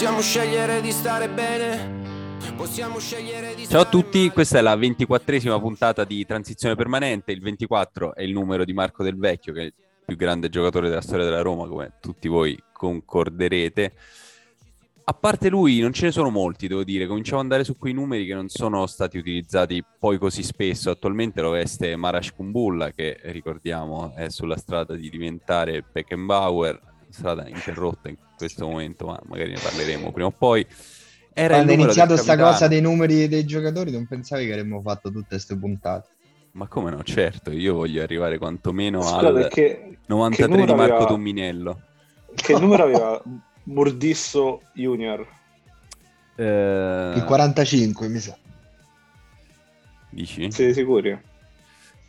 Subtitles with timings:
[0.00, 2.38] Possiamo scegliere di stare bene.
[2.56, 7.32] Possiamo scegliere di Ciao a tutti, questa è la ventiquattresima puntata di Transizione Permanente.
[7.32, 9.74] Il 24 è il numero di Marco Del Vecchio, che è il
[10.06, 13.92] più grande giocatore della storia della Roma, come tutti voi concorderete.
[15.04, 17.06] A parte lui, non ce ne sono molti, devo dire.
[17.06, 20.88] Cominciamo ad andare su quei numeri che non sono stati utilizzati poi così spesso.
[20.88, 28.08] Attualmente lo veste Marash Kumbulla, che ricordiamo è sulla strada di diventare Beckenbauer, strada interrotta
[28.08, 30.66] in questo momento, ma magari ne parleremo prima o poi.
[31.32, 35.10] Era Quando è iniziato questa cosa dei numeri dei giocatori, non pensavi che avremmo fatto
[35.10, 36.08] tutte queste puntate.
[36.52, 40.94] Ma come no, certo, io voglio arrivare quantomeno Scusa, al che, 93 che di Marco
[40.94, 41.06] aveva...
[41.06, 41.80] Tumminello.
[42.34, 43.22] Che numero aveva
[43.62, 45.26] Burdisso Junior?
[46.34, 47.12] Eh...
[47.14, 48.36] Il 45, mi sa.
[50.10, 50.50] Dici?
[50.50, 51.28] Siete sicuri?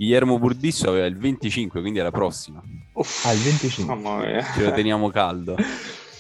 [0.01, 2.59] Guillermo Burdisso aveva il 25, quindi è la prossima.
[2.93, 4.45] Uff, ah, il 25.
[4.55, 5.55] Ce lo teniamo caldo.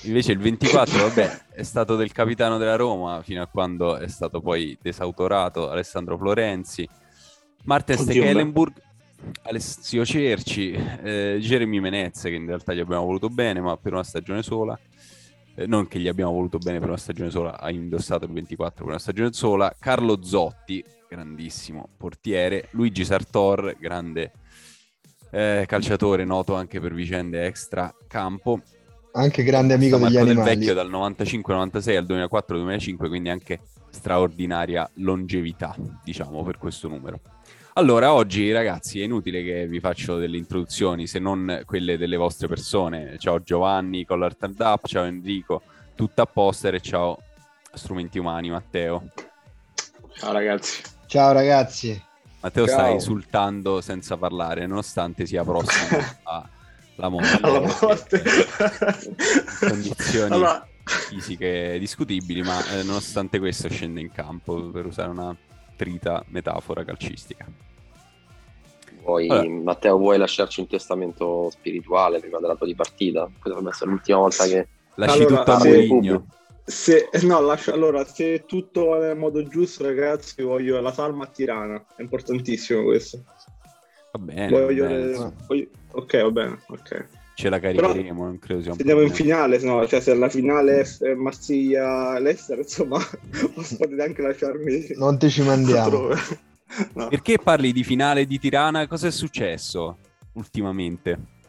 [0.03, 4.39] Invece il 24, vabbè, è stato del capitano della Roma fino a quando è stato
[4.39, 6.87] poi desautorato Alessandro Florenzi.
[7.63, 8.79] Martin Stekelenburg,
[9.45, 14.03] Alessio Cerci, eh, Jeremy Menez, che in realtà gli abbiamo voluto bene, ma per una
[14.03, 14.77] stagione sola.
[15.55, 18.83] Eh, non che gli abbiamo voluto bene per una stagione sola, ha indossato il 24
[18.83, 19.75] per una stagione sola.
[19.79, 22.69] Carlo Zotti, grandissimo portiere.
[22.71, 24.31] Luigi Sartor, grande
[25.29, 28.61] eh, calciatore, noto anche per vicende extra campo.
[29.11, 30.35] Anche grande amico degli animali.
[30.35, 33.59] del Vecchio dal 95-96 al 2004-2005, quindi anche
[33.89, 37.19] straordinaria longevità, diciamo, per questo numero.
[37.73, 42.47] Allora, oggi ragazzi è inutile che vi faccio delle introduzioni se non quelle delle vostre
[42.47, 43.17] persone.
[43.17, 45.61] Ciao Giovanni, Collar Up, ciao Enrico,
[45.93, 47.17] tutto a poster e ciao
[47.73, 49.03] Strumenti Umani, Matteo.
[50.13, 50.99] Ciao ragazzi.
[51.11, 52.01] Ciao ragazzi.
[52.39, 52.77] Matteo ciao.
[52.77, 56.47] sta insultando senza parlare, nonostante sia prossimo a
[56.95, 58.23] la morte, alla morte.
[59.59, 60.65] condizioni allora...
[60.85, 65.35] fisiche discutibili, ma eh, nonostante questo scende in campo per usare una
[65.75, 67.45] trita metafora calcistica.
[69.03, 69.49] Vuoi, allora.
[69.49, 73.23] Matteo, vuoi lasciarci un testamento spirituale prima della tua di partita?
[73.25, 76.25] Questa dovrebbe essere l'ultima volta che lasci allora, tutto a Mourinho.
[76.63, 81.27] Se, no, lascio, allora, se tutto va nel modo giusto, ragazzi, voglio la salma a
[81.27, 81.85] Tirana.
[81.95, 83.23] È importantissimo questo.
[84.11, 84.49] Va bene.
[84.49, 85.05] Voglio va bene.
[85.05, 85.33] Le...
[85.47, 85.67] Voglio...
[85.91, 86.59] Ok, va bene.
[86.67, 87.07] Ok.
[87.33, 90.29] Ce la caricheremo, non credo sia un Se andiamo in finale, no, cioè se la
[90.29, 92.99] finale è Marsiglia-Leicester, insomma,
[93.77, 94.87] potete anche lasciarmi...
[94.95, 96.09] Non ti ci mandiamo.
[96.93, 97.07] no.
[97.07, 98.85] Perché parli di finale di Tirana?
[98.85, 99.97] Cosa è successo
[100.33, 101.39] ultimamente?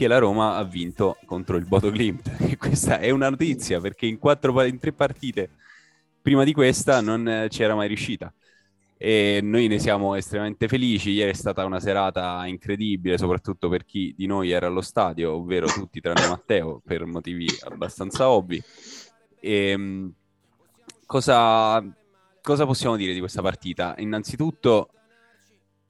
[0.00, 2.56] Che la Roma ha vinto contro il Bodo Glimt.
[2.56, 5.50] questa è una notizia, perché in, quattro, in tre partite
[6.22, 8.32] prima di questa non c'era mai riuscita
[8.96, 11.10] e noi ne siamo estremamente felici.
[11.10, 15.66] Ieri è stata una serata incredibile, soprattutto per chi di noi era allo stadio, ovvero
[15.66, 18.58] tutti tranne Matteo, per motivi abbastanza ovvi.
[19.38, 20.12] E, ehm,
[21.04, 21.84] cosa,
[22.40, 23.94] cosa possiamo dire di questa partita?
[23.98, 24.92] Innanzitutto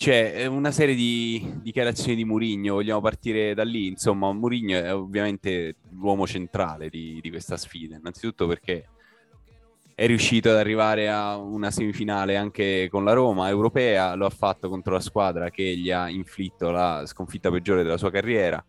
[0.00, 5.76] c'è una serie di dichiarazioni di Murigno, vogliamo partire da lì, insomma Murigno è ovviamente
[5.90, 8.88] l'uomo centrale di, di questa sfida, innanzitutto perché
[9.94, 14.70] è riuscito ad arrivare a una semifinale anche con la Roma europea, lo ha fatto
[14.70, 18.64] contro la squadra che gli ha inflitto la sconfitta peggiore della sua carriera.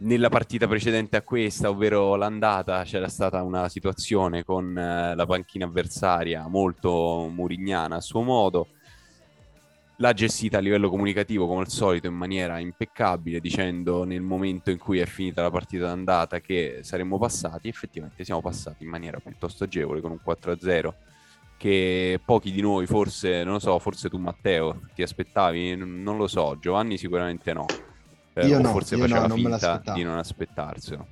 [0.00, 5.66] Nella partita precedente a questa, ovvero l'andata, c'era stata una situazione con eh, la panchina
[5.66, 8.66] avversaria molto murignana a suo modo
[10.00, 14.78] l'ha gestita a livello comunicativo come al solito in maniera impeccabile, dicendo nel momento in
[14.78, 19.64] cui è finita la partita d'andata che saremmo passati, effettivamente siamo passati in maniera piuttosto
[19.64, 20.92] agevole con un 4-0
[21.56, 26.28] che pochi di noi, forse, non lo so, forse tu Matteo ti aspettavi, non lo
[26.28, 27.66] so, Giovanni sicuramente no,
[28.34, 31.06] eh, io no, forse io faceva no, finta di non aspettarselo.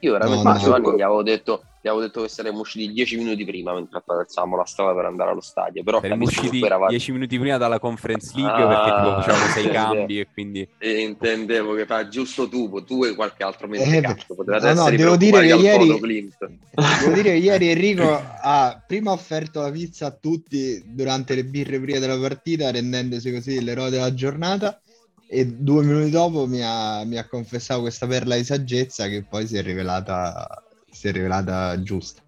[0.00, 3.44] Io veramente no, no, Giovanni gli avevo detto avevo detto che saremmo usciti dieci minuti
[3.44, 5.82] prima mentre attraversavamo la strada per andare allo stadio.
[5.82, 10.20] Però saremmo usciti dieci minuti prima dalla Conference League ah, perché tipo facevamo sei cambi
[10.20, 10.68] e quindi...
[10.78, 14.90] E intendevo che fa giusto tu, tu e qualche altro mentre eh, cazzo, no, no,
[14.96, 15.86] devo dire che ieri...
[15.88, 21.80] Devo dire che ieri Enrico ha prima offerto la pizza a tutti durante le birre
[21.80, 24.80] prima della partita rendendosi così l'eroe della giornata
[25.28, 29.46] e due minuti dopo mi ha, mi ha confessato questa perla di saggezza che poi
[29.46, 30.46] si è rivelata
[30.92, 32.22] si è rivelata giusta.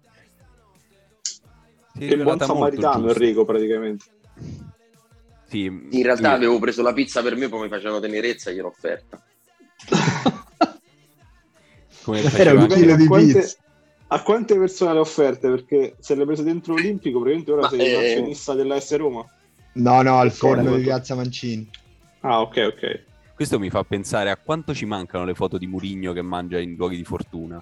[1.93, 4.05] Si è che buon samaritano Enrico praticamente.
[5.47, 6.35] Sì, in realtà io...
[6.35, 9.23] avevo preso la pizza per me, poi mi facevano tenerezza e gliel'ho offerta.
[12.01, 13.57] Come Era un chilo di quante, pizza.
[14.07, 15.49] A quante persone le offerte?
[15.49, 17.95] Perché se le prese dentro l'Olimpico, praticamente ora Ma sei eh...
[17.95, 19.25] azionista della S Roma.
[19.73, 21.69] No, no, al forno di Piazza Mancini.
[22.21, 23.03] Ah, ok, ok.
[23.35, 26.75] Questo mi fa pensare a quanto ci mancano le foto di Murigno che mangia in
[26.75, 27.61] luoghi di fortuna.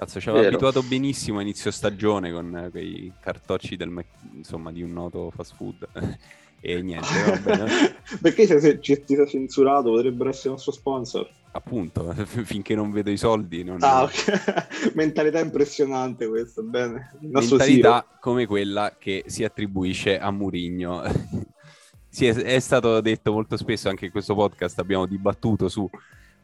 [0.00, 4.02] Cazzo, ci aveva abituato benissimo a inizio stagione con quei cartocci del,
[4.32, 5.86] insomma, di un noto fast food.
[6.58, 7.96] e niente, vabbè.
[8.22, 11.30] Perché se, se ci ti censurato potrebbero essere il nostro sponsor?
[11.50, 13.62] Appunto, finché non vedo i soldi.
[13.62, 14.92] Non ah, ok.
[14.94, 17.18] Mentalità impressionante questa, bene.
[17.20, 21.02] Mentalità come quella che si attribuisce a Murigno.
[22.08, 25.86] sì, è, è stato detto molto spesso anche in questo podcast, abbiamo dibattuto su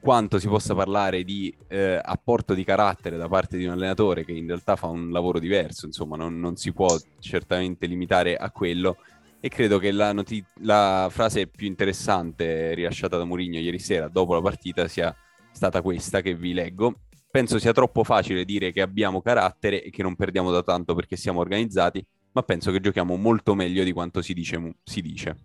[0.07, 4.31] quanto si possa parlare di eh, apporto di carattere da parte di un allenatore che
[4.31, 8.99] in realtà fa un lavoro diverso, insomma non, non si può certamente limitare a quello
[9.41, 14.35] e credo che la, noti- la frase più interessante rilasciata da Mourinho ieri sera dopo
[14.35, 15.13] la partita sia
[15.51, 17.01] stata questa che vi leggo.
[17.29, 21.17] Penso sia troppo facile dire che abbiamo carattere e che non perdiamo da tanto perché
[21.17, 24.77] siamo organizzati, ma penso che giochiamo molto meglio di quanto si dice.
[24.85, 25.37] Si dice.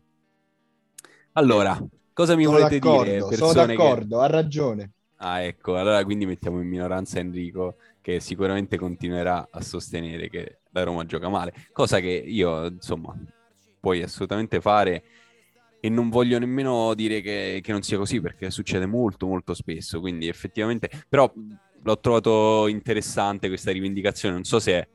[1.31, 1.75] Allora,
[2.13, 3.21] Cosa mi sono volete dire?
[3.35, 4.23] Sono d'accordo, che...
[4.23, 4.91] ha ragione.
[5.17, 10.83] Ah, ecco, allora quindi mettiamo in minoranza Enrico, che sicuramente continuerà a sostenere che la
[10.83, 13.15] Roma gioca male, cosa che io, insomma,
[13.79, 15.03] puoi assolutamente fare
[15.79, 19.99] e non voglio nemmeno dire che, che non sia così, perché succede molto, molto spesso,
[19.99, 21.31] quindi effettivamente, però
[21.83, 24.87] l'ho trovato interessante questa rivendicazione, non so se è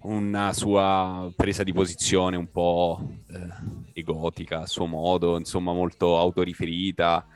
[0.00, 3.00] una sua presa di posizione un po'
[3.30, 7.26] eh, egotica a suo modo, insomma molto autoriferita,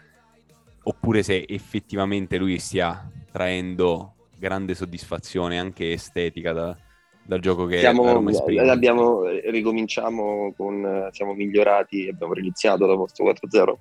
[0.85, 6.76] oppure se effettivamente lui stia traendo grande soddisfazione anche estetica da,
[7.25, 8.25] dal gioco che siamo,
[8.69, 13.75] abbiamo, ricominciamo con siamo migliorati abbiamo riniziato dopo questo 4-0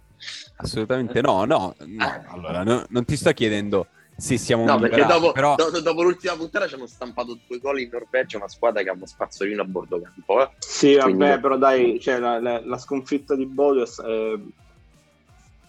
[0.57, 2.24] assolutamente no no, no.
[2.30, 3.88] Allora no, non ti sto chiedendo
[4.22, 5.56] sì, siamo No, perché dopo, però...
[5.56, 8.94] do, dopo, l'ultima puntata ci hanno stampato due gol in Norvegia, una squadra che ha
[8.94, 10.44] uno spazzolino a bordo campo.
[10.44, 10.50] Eh?
[10.60, 11.24] Sì, Quindi...
[11.24, 14.40] vabbè, però dai, cioè, la, la, la, sconfitta di Bodios eh,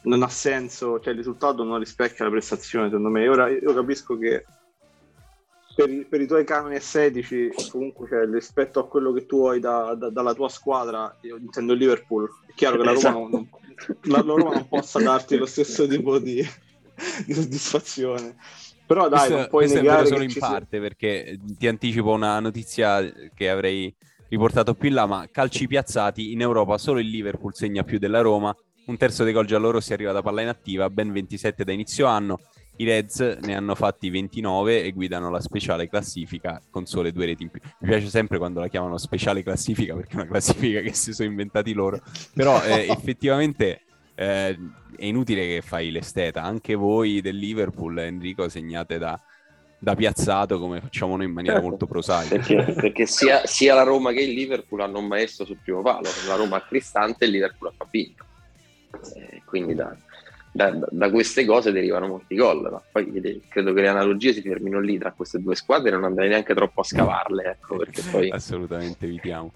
[0.02, 3.26] non ha senso, cioè il risultato non rispecchia la prestazione, secondo me.
[3.26, 4.44] Ora io capisco che
[5.74, 9.60] per i, per i tuoi canoni estetici, comunque cioè, rispetto a quello che tu hai
[9.60, 12.28] da, da, dalla tua squadra, io intendo il Liverpool.
[12.46, 13.28] È chiaro che la Roma, esatto.
[13.30, 13.48] non,
[14.02, 16.46] la, la Roma non possa darti lo stesso tipo di
[17.26, 18.36] di soddisfazione.
[18.86, 20.80] Però dai, questo, non puoi negare solo in parte, sia...
[20.80, 23.02] perché ti anticipo una notizia
[23.34, 23.94] che avrei
[24.28, 28.20] riportato più in là, ma calci piazzati in Europa solo il Liverpool segna più della
[28.20, 28.54] Roma,
[28.86, 32.40] un terzo dei gol giallorossi arriva da palla inattiva, ben 27 da inizio anno,
[32.76, 37.42] i Reds ne hanno fatti 29 e guidano la speciale classifica con sole due reti
[37.42, 37.60] in più.
[37.80, 41.28] Mi piace sempre quando la chiamano speciale classifica perché è una classifica che si sono
[41.28, 42.00] inventati loro,
[42.34, 43.81] però eh, effettivamente
[44.14, 44.58] eh,
[44.96, 49.18] è inutile che fai l'esteta, anche voi del Liverpool, Enrico, segnate da,
[49.78, 51.68] da piazzato come facciamo noi in maniera certo.
[51.70, 52.36] molto prosaica.
[52.36, 56.08] Perché, perché sia, sia, la Roma che il Liverpool hanno un maestro sul primo palo,
[56.26, 58.24] la Roma a Cristante e il Liverpool a Fabinho.
[59.16, 59.96] Eh, quindi da,
[60.52, 64.78] da, da, queste cose derivano molti gol, ma poi credo che le analogie si fermino
[64.78, 68.28] lì tra queste due squadre e non andrei neanche troppo a scavarle, ecco, perché poi...
[68.30, 69.50] Assolutamente evitiamo.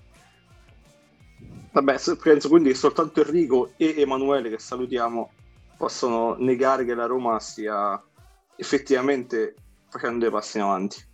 [1.77, 5.31] Vabbè, penso quindi che soltanto Enrico e Emanuele, che salutiamo,
[5.77, 8.03] possono negare che la Roma stia
[8.57, 9.55] effettivamente
[9.91, 11.05] facendo dei passi in avanti.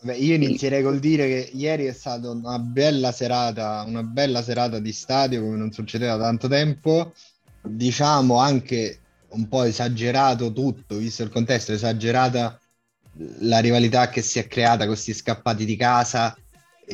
[0.00, 4.80] Beh, io inizierei col dire che ieri è stata una bella serata, una bella serata
[4.80, 7.12] di stadio come non succedeva da tanto tempo.
[7.62, 12.58] Diciamo anche un po' esagerato tutto, visto il contesto, esagerata
[13.42, 16.36] la rivalità che si è creata con questi scappati di casa,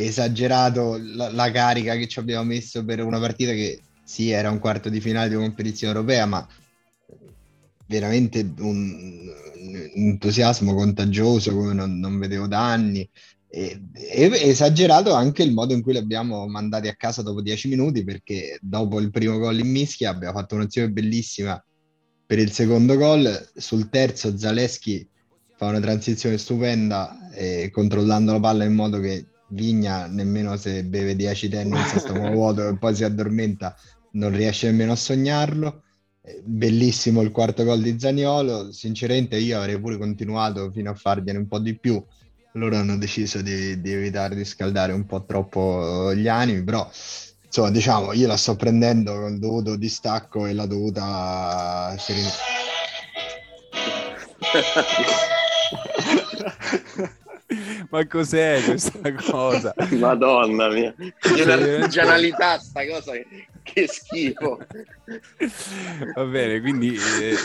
[0.04, 4.58] esagerato la, la, carica che ci abbiamo messo per una partita che sì, era un
[4.58, 6.46] quarto di finale di competizione europea, ma
[7.86, 13.08] veramente un, un entusiasmo contagioso come non, non vedevo da anni.
[13.48, 17.68] E, e, esagerato anche il modo in cui li abbiamo mandati a casa dopo dieci
[17.68, 21.64] minuti perché dopo il primo gol in mischia abbiamo fatto un'azione bellissima
[22.26, 25.08] per il secondo gol sul terzo Zaleschi
[25.56, 31.14] fa una transizione stupenda eh, controllando la palla in modo che Vigna nemmeno se beve
[31.14, 33.76] 10 tennis a stomaco vuoto e poi si addormenta
[34.12, 35.82] non riesce nemmeno a sognarlo.
[36.22, 38.72] Eh, bellissimo il quarto gol di Zaniolo.
[38.72, 42.02] Sinceramente io avrei pure continuato fino a fargliene un po' di più.
[42.52, 46.90] Loro hanno deciso di, di evitare di scaldare un po' troppo gli animi però
[47.44, 52.34] insomma diciamo io la sto prendendo con il dovuto distacco e la dovuta serenità
[57.90, 59.74] Ma cos'è questa cosa?
[59.90, 63.12] Madonna mia, che un'artigianalità sta cosa
[63.62, 64.58] che, schifo.
[66.14, 67.36] Va bene, quindi eh,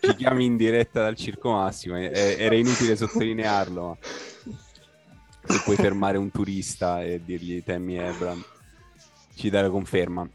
[0.00, 3.96] ci chiami in diretta dal Circo Massimo, eh, era inutile sottolinearlo, ma
[5.44, 8.42] se puoi fermare un turista e dirgli Tammy Abram,
[9.34, 10.28] ci dà la conferma.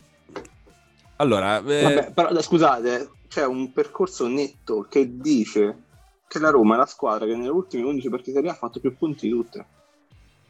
[1.17, 1.81] Allora, eh...
[1.81, 5.85] Vabbè, però scusate, c'è un percorso netto che dice
[6.27, 9.27] che la Roma è la squadra che nelle ultime 11 partite ha fatto più punti
[9.27, 9.65] di tutte.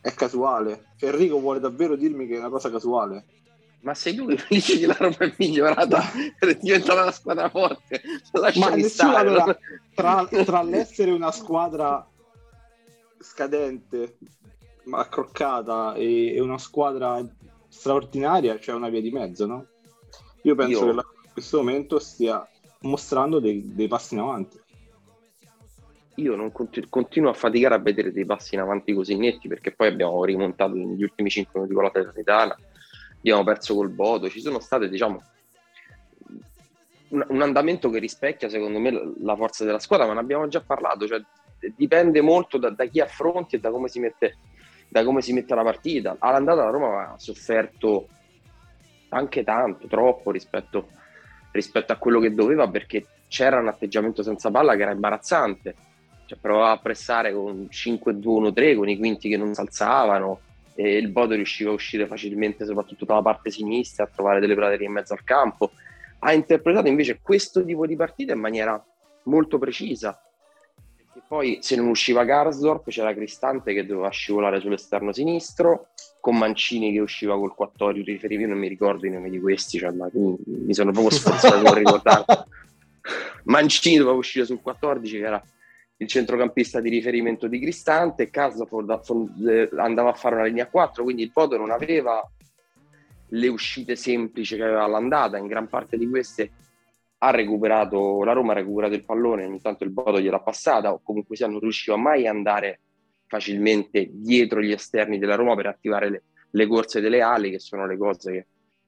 [0.01, 0.93] È casuale.
[0.97, 3.25] Cioè, Enrico vuole davvero dirmi che è una cosa casuale.
[3.81, 6.01] Ma sei tu che dici che la Roma è migliorata
[6.39, 8.01] è diventata una squadra forte?
[8.55, 9.57] Ma nessuno, allora,
[9.93, 12.05] tra, tra l'essere una squadra
[13.19, 14.17] scadente,
[14.85, 17.23] ma accroccata e, e, una squadra
[17.67, 19.67] straordinaria c'è una via di mezzo, no?
[20.41, 20.85] Io penso Io...
[20.85, 22.47] che la, in questo momento stia
[22.81, 24.59] mostrando dei, dei passi in avanti
[26.17, 29.71] io non continu- continuo a faticare a vedere dei passi in avanti così netti perché
[29.71, 32.57] poi abbiamo rimontato negli ultimi 5 minuti con la Salernitana,
[33.17, 35.21] abbiamo perso col Bodo, ci sono state diciamo
[37.09, 40.61] un, un, andamento che rispecchia secondo me la forza della squadra, ma ne abbiamo già
[40.61, 41.21] parlato, cioè,
[41.75, 44.37] dipende molto da, da, chi affronti e da come si mette,
[44.89, 46.15] da come si mette la partita.
[46.19, 48.07] All'andata la Roma ha sofferto
[49.09, 50.89] anche tanto, troppo rispetto,
[51.51, 55.75] rispetto a quello che doveva perché c'era un atteggiamento senza palla che era imbarazzante
[56.27, 60.41] cioè, provava a pressare con 5-2-1-3 con i quinti che non si alzavano
[60.75, 64.85] e il Bodo riusciva a uscire facilmente soprattutto dalla parte sinistra a trovare delle praterie
[64.85, 65.71] in mezzo al campo.
[66.19, 68.83] Ha interpretato invece questo tipo di partita in maniera
[69.23, 70.21] molto precisa.
[70.95, 75.87] Perché poi se non usciva Garsdorp c'era Cristante che doveva scivolare sull'esterno sinistro
[76.19, 79.79] con Mancini che usciva col 14 riferivo io non mi ricordo i nomi di questi
[79.79, 82.25] cioè, ma mi sono proprio sforzato a ricordare.
[83.45, 85.43] Mancini doveva uscire sul 14 che era
[85.99, 89.01] il centrocampista di riferimento di Cristante, Casaford
[89.47, 92.23] eh, andava a fare una linea 4, quindi il Bodo non aveva
[93.29, 96.51] le uscite semplici che aveva all'andata, in gran parte di queste
[97.19, 101.01] ha recuperato, la Roma ha recuperato il pallone, ogni tanto il Bodo gliel'ha passata, o
[101.01, 102.79] comunque sia non riusciva mai ad andare
[103.25, 107.87] facilmente dietro gli esterni della Roma per attivare le, le corse delle ali, che sono
[107.87, 108.45] le cose che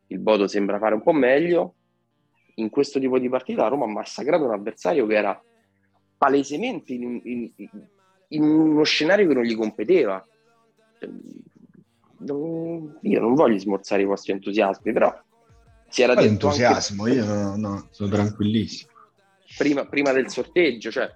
[0.07, 1.73] il Bodo sembra fare un po' meglio.
[2.55, 5.43] In questo tipo di partita la Roma ha massacrato un avversario che era
[6.19, 7.51] palesemente in, in,
[8.27, 10.23] in uno scenario che non gli competeva.
[12.17, 15.17] Non, io non voglio smorzare i vostri entusiasmi, però
[15.87, 18.91] si era Qual detto entusiasmo, anche, io no, no, sono tranquillissimo.
[19.57, 21.09] Prima, prima, del sorteggio, cioè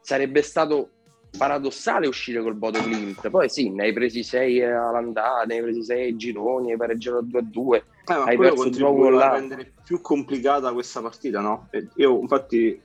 [0.00, 0.90] sarebbe stato
[1.38, 3.30] paradossale uscire col Bodo Clint.
[3.30, 7.22] Poi sì, ne hai presi 6 all'andata, ne hai presi 6 ai gironi, hai pareggiato
[7.22, 7.74] 2-2.
[7.76, 9.30] Eh, hai perso il gioco là.
[9.30, 11.68] a rendere più complicata questa partita, no?
[11.94, 12.80] io infatti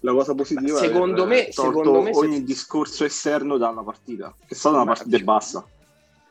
[0.00, 2.44] la cosa positiva secondo è me, secondo me ogni se...
[2.44, 5.66] discorso esterno dalla partita, che è stata una partita e basta.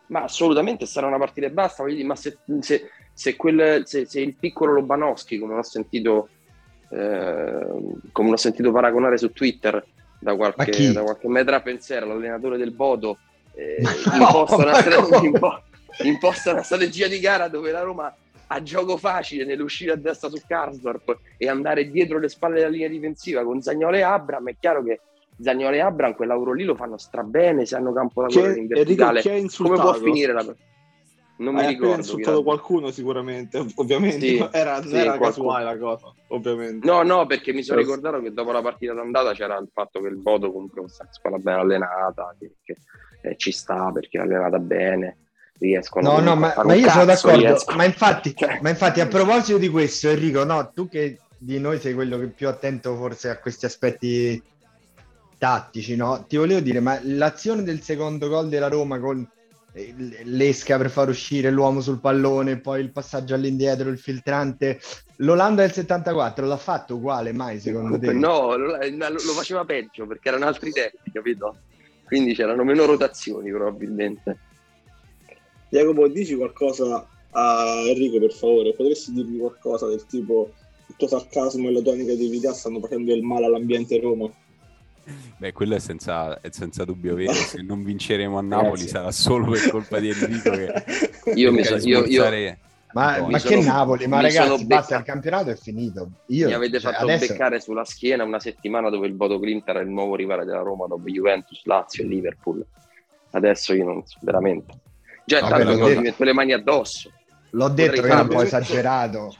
[0.08, 4.36] Ma assolutamente sarà una partita e basta, dire, ma se, se, se, quel, se, il
[4.36, 6.30] piccolo Lobanowski, come l'ho sentito,
[6.90, 7.68] eh,
[8.14, 9.86] come l'ho sentito paragonare su Twitter
[10.20, 13.18] da qualche, da qualche metra pensiero, l'allenatore del Bodo,
[13.54, 13.82] eh,
[14.14, 15.62] imposta, una,
[16.04, 18.16] imposta una strategia di gara dove la Roma
[18.48, 22.90] a gioco facile nell'uscire a destra su Karsdorp e andare dietro le spalle della linea
[22.90, 25.02] difensiva con Zagnolo e Abram, è chiaro che
[25.40, 28.68] Zagnolo e Abram quel lavoro lì lo fanno strabene se hanno campo da correre in
[28.68, 29.22] verticale.
[29.22, 30.56] Come può finire la
[31.38, 31.94] non mi Hai ricordo.
[31.94, 34.20] Ha insultato qualcuno sicuramente, ovviamente.
[34.20, 36.88] Sì, era, sì, era casuale la cosa, ovviamente.
[36.88, 40.08] No, no, perché mi sono ricordato che dopo la partita d'andata c'era il fatto che
[40.08, 42.78] il voto comunque è una squadra ben allenata, che, che
[43.22, 45.27] eh, ci sta perché è allenata bene
[45.60, 48.60] riescono no no ma, ma io sono d'accordo ma infatti, cioè.
[48.62, 52.28] ma infatti a proposito di questo Enrico no tu che di noi sei quello che
[52.28, 54.42] più attento forse a questi aspetti
[55.38, 59.28] tattici no ti volevo dire ma l'azione del secondo gol della Roma con
[59.74, 64.80] eh, l'esca per far uscire l'uomo sul pallone poi il passaggio all'indietro il filtrante
[65.18, 68.14] l'Olanda del 74 l'ha fatto uguale mai secondo te?
[68.14, 71.56] no lo, lo faceva peggio perché erano altri tempi capito?
[72.06, 74.40] quindi c'erano meno rotazioni probabilmente
[75.70, 80.52] Jacopo, dici qualcosa a Enrico per favore, potresti dirgli qualcosa del tipo
[80.88, 84.30] il tuo sarcasmo e la tua negatività stanno facendo del male all'ambiente Roma?
[85.38, 87.32] Beh, quello è senza, è senza dubbio vero.
[87.34, 88.88] Se non vinceremo a Napoli Grazie.
[88.88, 90.84] sarà solo per colpa di Enrico che
[91.36, 92.24] io mi so, io, io,
[92.94, 94.08] ma, ma che Napoli?
[94.08, 96.10] Ma ragazzi, basta, il campionato è finito.
[96.28, 97.32] Io, mi avete cioè, fatto adesso...
[97.32, 100.88] beccare sulla schiena una settimana dove il Bodo Clint era il nuovo rivale della Roma
[100.88, 102.66] dopo Juventus, Lazio e Liverpool.
[103.32, 104.80] Adesso io non so, veramente.
[105.28, 107.12] Già no, tanto che mi metto le mani addosso.
[107.50, 109.36] L'ho detto che era un po' esagerato.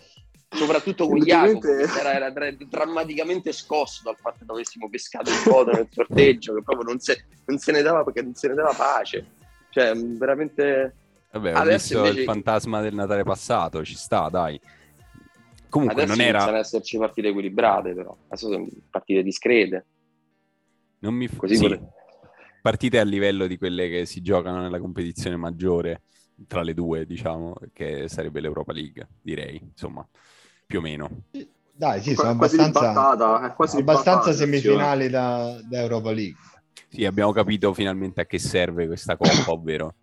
[0.50, 5.88] Soprattutto con Jacopo, era, era drammaticamente scosso dal fatto che avessimo pescato il foto nel
[5.90, 9.26] sorteggio, che proprio non se, non se ne dava perché non se ne dava pace.
[9.70, 10.94] Cioè, veramente...
[11.32, 12.20] Vabbè, ho Adesso visto invece...
[12.20, 14.60] il fantasma del Natale passato, ci sta, dai.
[15.70, 16.38] Comunque Adesso non era...
[16.40, 18.14] iniziano ad esserci partite equilibrate, però.
[18.28, 19.86] Adesso sono partite discrete.
[21.00, 21.34] Non mi...
[21.34, 21.62] Così sì.
[21.62, 21.92] Pure
[22.62, 26.02] partite a livello di quelle che si giocano nella competizione maggiore
[26.48, 30.08] tra le due, diciamo, che sarebbe l'Europa League, direi, insomma,
[30.66, 31.10] più o meno.
[31.72, 36.38] Dai, sì, sono abbastanza, abbastanza semifinali da, da Europa League.
[36.90, 39.96] Sì, abbiamo capito finalmente a che serve questa coppa, ovvero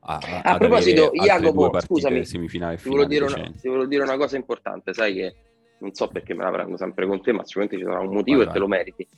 [0.00, 4.36] a, a proposito, Jacopo, scusami, semifinale ti volevo, dire una, ti volevo dire una cosa
[4.36, 5.34] importante, sai che
[5.78, 8.38] non so perché me la prendo sempre con te, ma sicuramente ci sarà un motivo
[8.38, 9.08] vai, e te lo meriti.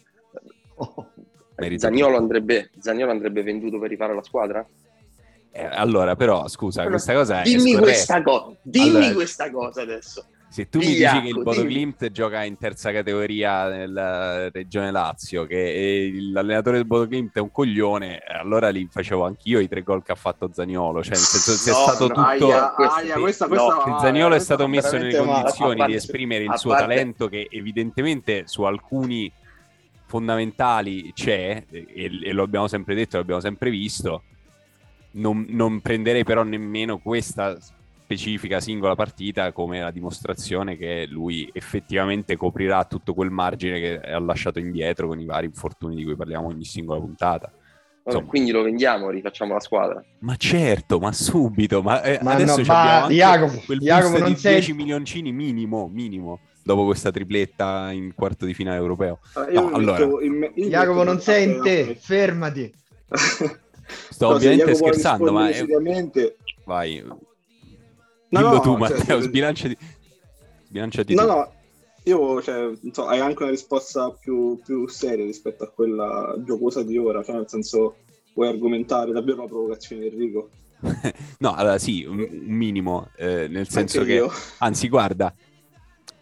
[0.77, 1.13] Oh,
[1.77, 4.67] Zagnolo andrebbe, Zagnolo andrebbe venduto per rifare la squadra?
[5.57, 10.25] Eh, allora, però, scusa, però, questa cosa dimmi questa cosa, dimmi allora, questa cosa adesso.
[10.55, 14.93] Se tu Vigliacco, mi dici che il Bodo Glimt gioca in terza categoria nella regione
[14.93, 19.83] Lazio, che l'allenatore del Bodo Glimt è un coglione, allora li facevo anch'io i tre
[19.83, 21.03] gol che ha fatto Zagnolo.
[21.03, 22.21] Cioè, nel senso, se no, è stato tutto.
[22.21, 26.57] Aia, aia, questa, questa, no, Zagnolo è stato messo nelle condizioni parte, di esprimere il
[26.57, 26.87] suo parte...
[26.87, 29.33] talento, che evidentemente su alcuni
[30.15, 31.87] fondamentali c'è, e,
[32.23, 34.23] e lo abbiamo sempre detto, l'abbiamo sempre visto.
[35.15, 42.37] Non, non prenderei però nemmeno questa specifica singola partita come la dimostrazione che lui effettivamente
[42.37, 46.47] coprirà tutto quel margine che ha lasciato indietro con i vari infortuni di cui parliamo
[46.47, 47.51] ogni singola puntata.
[48.07, 50.05] Insomma, quindi lo vendiamo, rifacciamo la squadra.
[50.21, 54.39] Ma certo, ma subito, ma, eh, ma adesso no, ma Jacopo, quel Jacopo non di
[54.39, 54.55] sei...
[54.55, 59.21] 10 milioncini minimo, minimo, dopo questa tripletta in quarto di finale europeo.
[59.35, 60.05] Ah, no, allora...
[60.23, 62.73] in, in Jacopo non sei in te, fermati.
[64.11, 65.49] Sto no, ovviamente scherzando, ma...
[65.51, 65.65] È...
[66.65, 67.05] Vai,
[68.35, 69.77] Dillo no, tu, cioè, Matteo, cioè, sbilanciati.
[70.67, 71.29] sbilanciati no, tu.
[71.29, 71.53] no,
[72.05, 76.99] io, cioè, so, hai anche una risposta più, più, seria rispetto a quella giocosa di
[76.99, 77.97] ora, cioè, nel senso,
[78.35, 80.49] vuoi argomentare davvero la provocazione Enrico?
[81.39, 84.17] no, allora sì, un, un minimo, eh, nel senso anche che...
[84.17, 84.33] Io.
[84.59, 85.33] Anzi, guarda,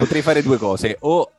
[0.03, 1.31] potrei fare due cose, o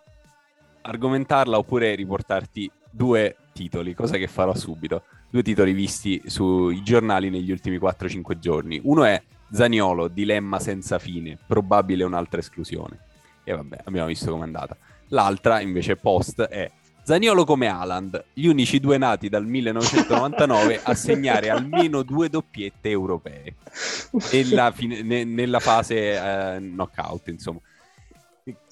[0.84, 5.03] argomentarla oppure riportarti due titoli, cosa che farò subito.
[5.29, 8.79] Due titoli visti sui giornali negli ultimi 4-5 giorni.
[8.84, 13.00] Uno è Zaniolo, dilemma senza fine, probabile un'altra esclusione.
[13.44, 14.77] E vabbè, abbiamo visto com'è andata.
[15.09, 16.72] L'altra, invece, post è
[17.03, 23.55] Zaniolo come Haaland, gli unici due nati dal 1999 a segnare almeno due doppiette europee
[24.31, 27.59] nella, fine, ne, nella fase eh, knockout, insomma.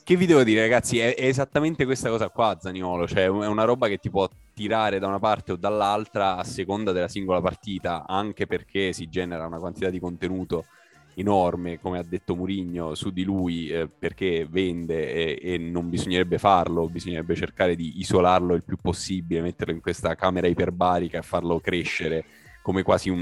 [0.04, 0.98] Che vi devo dire, ragazzi?
[0.98, 3.08] È, è, esattamente questa cosa qua, Zaniolo.
[3.08, 6.92] Cioè, è una roba che ti può tirare da una parte o dall'altra a seconda
[6.92, 10.66] della singola partita, anche perché si genera una quantità di contenuto
[11.14, 16.40] enorme, come ha detto Murigno, su di lui eh, perché vende e, e, non bisognerebbe
[16.40, 21.60] farlo, bisognerebbe cercare di isolarlo il più possibile, metterlo in questa camera iperbarica e farlo
[21.60, 22.26] crescere
[22.64, 23.20] come quasi un,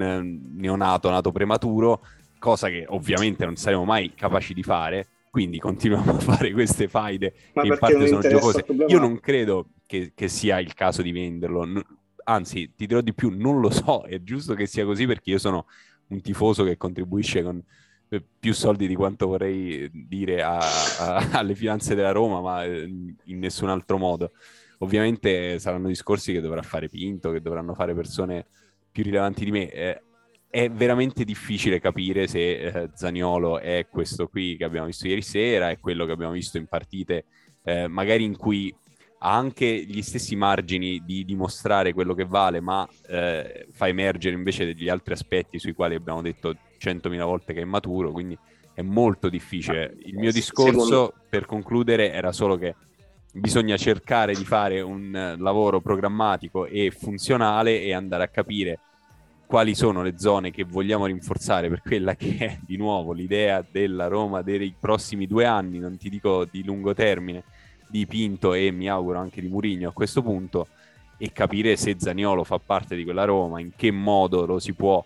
[0.00, 2.00] un neonato nato prematuro,
[2.38, 7.34] cosa che ovviamente non saremo mai capaci di fare quindi continuiamo a fare queste faide
[7.52, 8.64] Ma che in parte sono giocose.
[8.86, 11.68] Io non credo che, che, sia il caso di venderlo,
[12.24, 15.38] anzi ti dirò di più, non lo so, è giusto che sia così perché io
[15.38, 15.66] sono
[16.06, 17.62] un tifoso che contribuisce con
[18.08, 22.90] eh, più soldi di quanto vorrei dire a, a, alle finanze della Roma, ma eh,
[23.24, 24.32] in nessun altro modo.
[24.78, 28.46] Ovviamente saranno discorsi che dovrà fare Pinto, che dovranno fare persone
[28.90, 29.70] più rilevanti di me.
[29.70, 30.02] Eh,
[30.48, 35.70] è veramente difficile capire se eh, Zaniolo è questo qui che abbiamo visto ieri sera,
[35.70, 37.24] è quello che abbiamo visto in partite
[37.66, 38.74] eh, magari in cui
[39.18, 44.66] ha anche gli stessi margini di dimostrare quello che vale, ma eh, fa emergere invece
[44.66, 48.38] degli altri aspetti sui quali abbiamo detto centomila volte che è maturo, quindi
[48.72, 49.96] è molto difficile.
[50.04, 51.14] Il mio discorso, Secondo...
[51.28, 52.76] per concludere, era solo che
[53.32, 58.80] bisogna cercare di fare un lavoro programmatico e funzionale e andare a capire
[59.46, 64.08] quali sono le zone che vogliamo rinforzare per quella che è di nuovo l'idea della
[64.08, 67.44] Roma dei prossimi due anni, non ti dico di lungo termine,
[67.88, 70.66] di Pinto e mi auguro anche di Murigno a questo punto,
[71.16, 75.02] e capire se Zaniolo fa parte di quella Roma, in che modo lo si può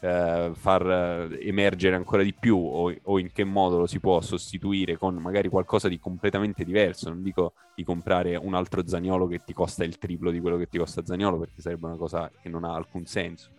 [0.00, 4.20] eh, far eh, emergere ancora di più o, o, in che modo lo si può
[4.22, 7.10] sostituire con magari qualcosa di completamente diverso.
[7.10, 10.68] Non dico di comprare un altro Zaniolo che ti costa il triplo di quello che
[10.68, 13.50] ti costa Zaniolo perché sarebbe una cosa che non ha alcun senso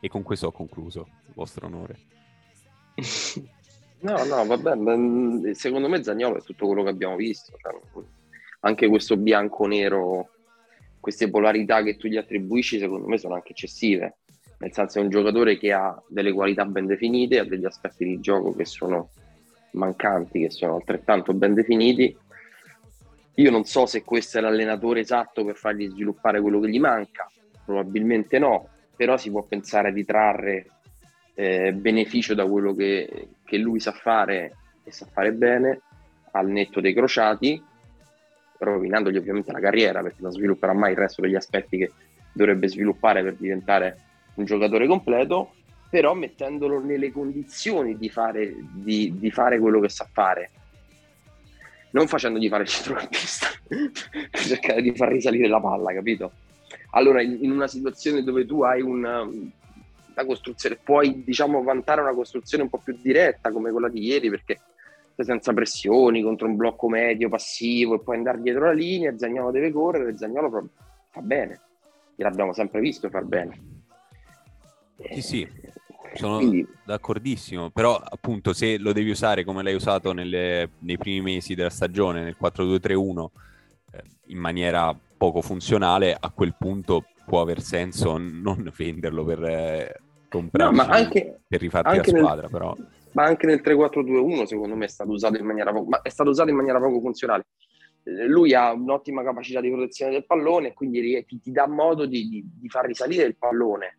[0.00, 1.98] e con questo ho concluso, vostro onore.
[4.00, 7.52] No, no, vabbè, secondo me Zagnolo è tutto quello che abbiamo visto.
[7.60, 8.04] Cioè,
[8.60, 10.30] anche questo bianco-nero,
[10.98, 14.16] queste polarità che tu gli attribuisci, secondo me sono anche eccessive.
[14.58, 18.20] Nel senso è un giocatore che ha delle qualità ben definite, ha degli aspetti di
[18.20, 19.10] gioco che sono
[19.72, 22.16] mancanti, che sono altrettanto ben definiti.
[23.34, 27.30] Io non so se questo è l'allenatore esatto per fargli sviluppare quello che gli manca,
[27.64, 28.68] probabilmente no,
[29.00, 30.66] però si può pensare di trarre
[31.32, 35.80] eh, beneficio da quello che, che, lui sa fare e sa fare bene
[36.32, 37.64] al netto dei crociati,
[38.58, 41.92] rovinandogli ovviamente la carriera perché non svilupperà mai il resto degli aspetti che
[42.30, 43.96] dovrebbe sviluppare per diventare
[44.34, 45.54] un giocatore completo,
[45.88, 50.50] però mettendolo nelle condizioni di fare, di, di fare quello che sa fare.
[51.92, 53.46] non facendogli fare il centrocampista,
[54.30, 56.32] cercare di far risalire la palla, capito?
[56.90, 62.14] Allora, in, in una situazione dove tu hai una, una, costruzione, puoi diciamo vantare una
[62.14, 64.60] costruzione un po' più diretta come quella di ieri, perché
[65.14, 69.50] sei senza pressioni, contro un blocco medio, passivo, e puoi andare dietro la linea, Zagnolo
[69.50, 70.68] deve correre, Zagnolo
[71.10, 71.60] fa bene,
[72.16, 73.68] l'abbiamo sempre visto far bene.
[75.12, 75.48] Sì, sì,
[76.14, 76.66] sono Quindi...
[76.84, 81.70] d'accordissimo, però appunto se lo devi usare come l'hai usato nelle, nei primi mesi della
[81.70, 83.30] stagione, nel 4-2-3-1, eh,
[84.26, 90.74] in maniera poco funzionale, a quel punto può aver senso non venderlo per eh, comprare
[90.74, 92.76] no, anche, per rifarti la squadra, nel, però.
[93.12, 96.30] Ma anche nel 3-4-2-1 secondo me è stato usato in maniera poco, ma è stato
[96.30, 97.46] usato in maniera poco funzionale.
[98.02, 102.28] Eh, lui ha un'ottima capacità di protezione del pallone quindi ti, ti dà modo di,
[102.28, 103.98] di, di far risalire il pallone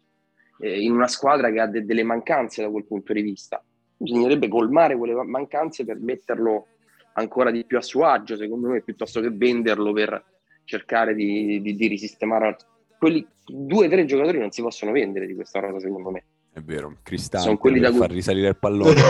[0.60, 3.63] eh, in una squadra che ha de- delle mancanze da quel punto di vista.
[3.97, 6.67] Bisognerebbe colmare quelle mancanze per metterlo
[7.13, 10.24] ancora di più a suo agio, secondo me, piuttosto che venderlo per
[10.63, 12.58] cercare di, di, di risistemare.
[12.97, 16.24] Quelli due o tre giocatori non si possono vendere di questa rosa, secondo me.
[16.54, 19.02] È vero, Cristante Sono quelli da far risalire il pallone.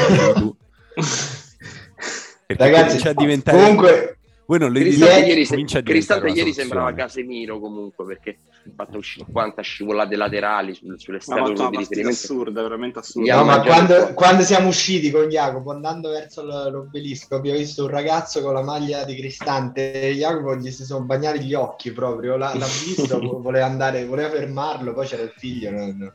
[2.47, 3.57] Ragazzi, a diventare...
[3.57, 5.81] comunque voi non le Cristante ieri, se...
[5.83, 11.77] Cristante ieri sembrava Casemiro comunque perché ha fatto 50 scivolate laterali sulle, sulle strade di
[11.77, 12.09] riferimento.
[12.09, 13.35] assurda, veramente assurda.
[13.35, 18.41] No, ma quando, quando, siamo usciti con Jacopo andando verso l'obelisco abbiamo visto un ragazzo
[18.41, 22.65] con la maglia di Cristante Jacopo gli si sono bagnati gli occhi proprio, l'ha, l'ha
[22.65, 25.71] visto, voleva andare, voleva fermarlo, poi c'era il figlio.
[25.71, 26.13] No, no.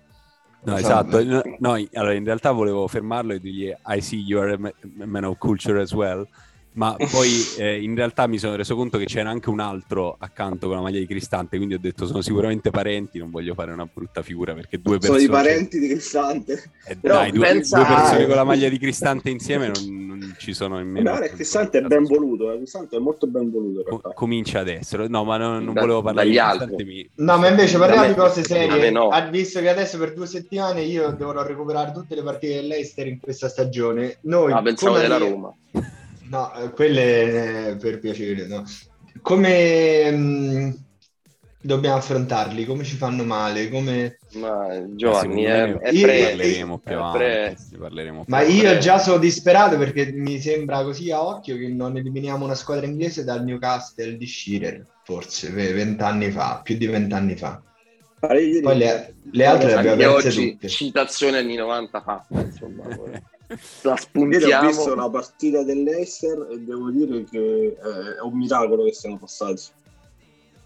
[0.65, 1.23] No, esatto.
[1.23, 5.25] No, no, allora in realtà volevo fermarlo e dirgli I see you are a man
[5.25, 6.27] of culture as well
[6.77, 10.67] ma poi eh, in realtà mi sono reso conto che c'era anche un altro accanto
[10.67, 13.89] con la maglia di Cristante, quindi ho detto sono sicuramente parenti, non voglio fare una
[13.93, 15.21] brutta figura perché due persone...
[15.21, 16.71] Sono i parenti di Cristante.
[16.87, 17.79] Eh, dai, due, pensa...
[17.79, 21.11] due, persone con la maglia di Cristante insieme non, non ci sono nemmeno...
[21.11, 22.57] Guarda, Cristante è ben voluto, eh.
[22.57, 23.83] Cristante è molto ben voluto.
[23.83, 26.85] Co- comincia ad essere, no ma non, non volevo parlare di altri.
[26.85, 27.11] Mi...
[27.17, 29.11] No, ma invece parliamo di cose serie, no.
[29.31, 33.49] visto che adesso per due settimane io dovrò recuperare tutte le partite dell'Eister in questa
[33.49, 34.19] stagione.
[34.23, 35.53] Noi, ah, pensavo della Roma.
[36.29, 38.65] No, eh, quelle eh, per piacere, no.
[39.23, 40.71] Come mh, mm,
[41.61, 42.65] dobbiamo affrontarli?
[42.65, 43.69] Come ci fanno male?
[43.69, 44.19] Come...
[44.35, 49.19] Ma Giovanni, è, è, io, pre, parleremo più avanti, parleremo più Ma io già sono
[49.19, 54.17] disperato perché mi sembra così a occhio che non eliminiamo una squadra inglese dal Newcastle
[54.17, 57.61] di Shearer, forse, vent'anni fa, più di vent'anni fa.
[58.19, 60.69] Poi le, le altre le abbiamo perse tutte.
[60.69, 62.85] Citazione anni 90 fatta, insomma.
[63.83, 64.47] la spuntiamo.
[64.47, 69.19] Io ho visto la partita dell'Ester e devo dire che è un miracolo che siano
[69.19, 69.63] passati.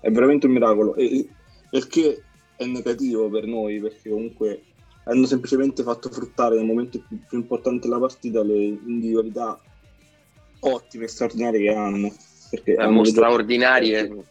[0.01, 0.95] È veramente un miracolo.
[0.95, 1.29] E,
[1.71, 2.23] perché
[2.57, 4.63] è negativo per noi, perché comunque
[5.05, 9.61] hanno semplicemente fatto fruttare nel momento più, più importante della partita le individualità
[10.61, 12.13] ottime e straordinarie che hanno.
[12.51, 14.25] Perché hanno straordinarie.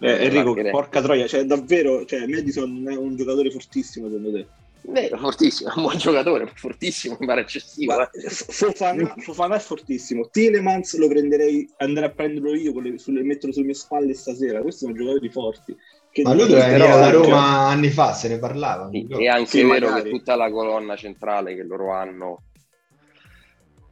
[0.00, 4.46] Eh, Enrico, porca troia, cioè davvero, cioè, Madison è un giocatore fortissimo secondo te?
[4.90, 7.94] Vero, fortissimo, un buon giocatore, fortissimo, mi pare eccessivo.
[7.94, 8.30] Ma, eh.
[8.30, 10.28] Fofana, Fofana, è fortissimo.
[10.30, 14.62] Tilemans lo prenderei, andrei a prenderlo io, sulle, metterlo sulle mie spalle stasera.
[14.62, 15.76] Questi sono giocatori forti.
[16.22, 18.88] Ma lui doveva venire alla Roma anni fa, se ne parlava.
[18.90, 20.10] Sì, è anche sì, vero magari.
[20.10, 22.44] che tutta la colonna centrale che loro hanno,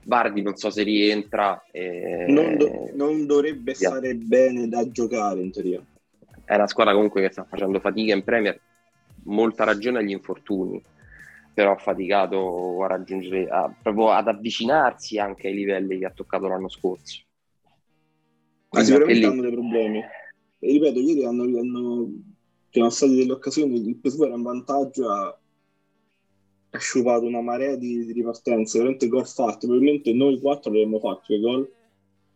[0.03, 1.63] Bardi non so se rientra.
[1.71, 2.25] E...
[2.27, 3.91] Non, do- non, dovrebbe yeah.
[3.91, 5.85] stare bene da giocare in teoria.
[6.43, 8.59] È una squadra comunque che sta facendo fatica in Premier
[9.27, 10.83] molta ragione agli infortuni,
[11.55, 16.49] però ha faticato a raggiungere, a, proprio ad avvicinarsi anche ai livelli che ha toccato
[16.49, 17.23] l'anno scorso.
[18.71, 19.25] Ma sicuramente lì...
[19.25, 19.99] hanno dei problemi.
[19.99, 22.11] E ripeto, ieri hanno, hanno
[22.77, 25.39] c'erano state delle occasioni, il PSV era in vantaggio, ha,
[26.71, 31.33] ha sciupato una marea di, di ripartenze, veramente gol fatti, probabilmente noi quattro avremmo fatto
[31.33, 31.71] i gol.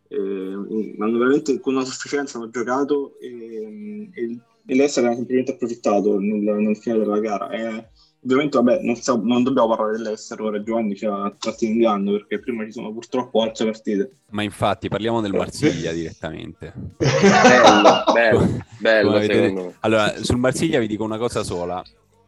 [0.09, 6.19] Eh, hanno veramente con una sufficienza hanno giocato e, e e l'Ester ha semplicemente approfittato
[6.19, 7.51] nel, nel finale della gara.
[7.51, 7.89] E,
[8.23, 12.39] ovviamente, vabbè, non, stiamo, non, dobbiamo parlare dell'Ester, ora Giovanni ci ha tratti inviando perché
[12.39, 14.11] prima ci sono purtroppo altre partite.
[14.31, 16.73] Ma infatti parliamo del Marsiglia direttamente.
[16.97, 18.05] bello,
[18.81, 21.83] bello, bello Allora, sul Marsiglia vi dico una cosa sola.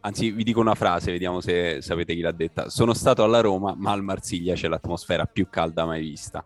[0.05, 2.67] Anzi, vi dico una frase, vediamo se sapete chi l'ha detta.
[2.69, 6.43] Sono stato alla Roma, ma al Marsiglia c'è l'atmosfera più calda mai vista.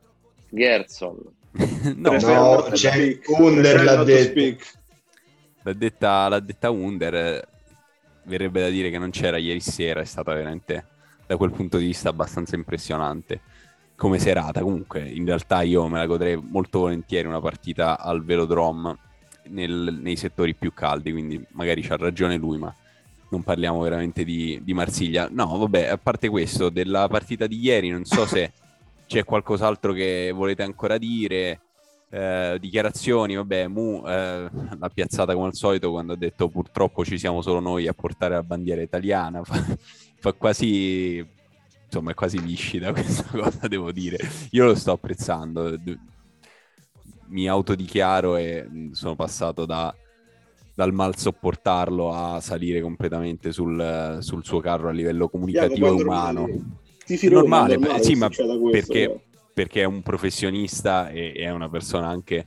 [0.49, 1.17] Gerson.
[1.95, 4.63] no, no c'è Under l'ha detto
[5.67, 7.47] l'ha detta, l'ha detta Under,
[8.23, 10.85] verrebbe da dire che non c'era ieri sera, è stata veramente
[11.25, 13.41] da quel punto di vista abbastanza impressionante
[13.95, 14.61] come serata.
[14.61, 18.97] Comunque, in realtà io me la godrei molto volentieri una partita al velodrome
[19.49, 22.73] nel, nei settori più caldi, quindi magari c'ha ragione lui, ma
[23.29, 25.27] non parliamo veramente di, di Marsiglia.
[25.29, 28.53] No, vabbè, a parte questo, della partita di ieri, non so se
[29.05, 31.59] c'è qualcos'altro che volete ancora dire
[32.09, 37.17] eh, dichiarazioni, vabbè, Mu eh, l'ha piazzata come al solito quando ha detto purtroppo ci
[37.17, 39.61] siamo solo noi a portare la bandiera italiana, fa,
[40.19, 41.25] fa quasi,
[41.85, 44.17] insomma è quasi viscida questa cosa, devo dire.
[44.51, 45.75] Io lo sto apprezzando,
[47.27, 49.93] mi autodichiaro e sono passato da,
[50.73, 56.47] dal mal sopportarlo a salire completamente sul, sul suo carro a livello comunicativo e umano.
[57.03, 58.29] Ti normale, normale, sì, ma
[58.69, 59.26] perché
[59.57, 62.45] perché è un professionista e, è una persona anche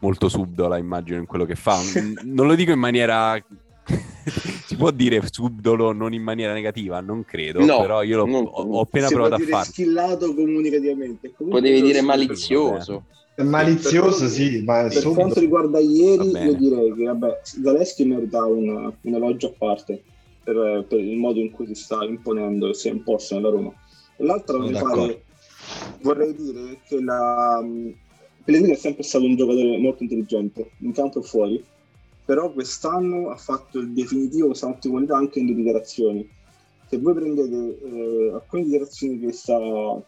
[0.00, 1.78] molto subdola, immagino, in quello che fa.
[2.24, 3.42] non lo dico in maniera...
[4.66, 7.00] si può dire subdolo non in maniera negativa?
[7.00, 9.64] Non credo, no, però io non, ho, ho, appena provato a farlo.
[9.64, 11.32] schillato comunicativamente.
[11.34, 13.04] Comunque Potevi dire malizioso.
[13.36, 15.14] Malizioso, sì, ma per subito...
[15.14, 20.02] quanto riguarda ieri, io direi che vabbè, Zaleschi merita un, un elogio a parte
[20.44, 23.72] per, per, il modo in cui si sta imponendo e si è imposto nella Roma.
[24.18, 25.22] L'altra mi pare
[26.02, 27.64] vorrei dire che la...
[28.42, 31.64] Pellegrini è sempre stato un giocatore molto intelligente, in campo e fuori,
[32.24, 36.28] però quest'anno ha fatto il definitivo salto di qualità anche nelle dichiarazioni.
[36.88, 39.58] Se voi prendete eh, alcune dichiarazioni che, sta,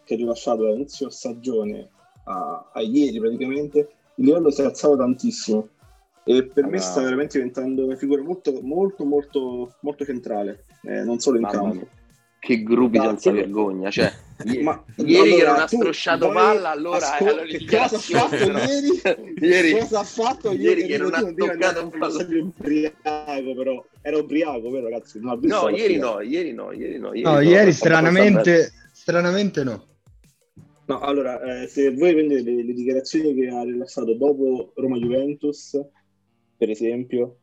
[0.05, 1.89] che ha rilasciato dall'inizio stagione
[2.25, 3.79] a, a, ieri praticamente,
[4.17, 5.69] il livello si è alzato tantissimo
[6.25, 11.03] e per ah, me sta veramente diventando una figura molto molto molto molto centrale, eh,
[11.03, 11.75] non solo in campo.
[11.75, 12.02] Mia
[12.43, 13.89] che gruppi senza vergogna.
[13.89, 14.13] Cioè,
[14.47, 17.99] ieri, ma, ieri allora, che non ha strusciato palla, allora, ascol- allora che cosa ha
[18.01, 19.01] fatto ieri?
[19.41, 19.73] ieri?
[19.79, 20.65] Cosa ha fatto ieri?
[20.65, 22.39] ieri che non ha toccato un pallone.
[22.39, 25.21] ubriaco, però era ubriaco, vero ragazzi?
[25.21, 27.41] No, ieri no, ieri no, ieri no, ieri no.
[27.41, 29.87] ieri stranamente, stranamente no.
[30.87, 35.81] No, allora, eh, se voi prendete le, le dichiarazioni che ha rilasciato dopo Roma-Juventus,
[36.57, 37.37] per esempio...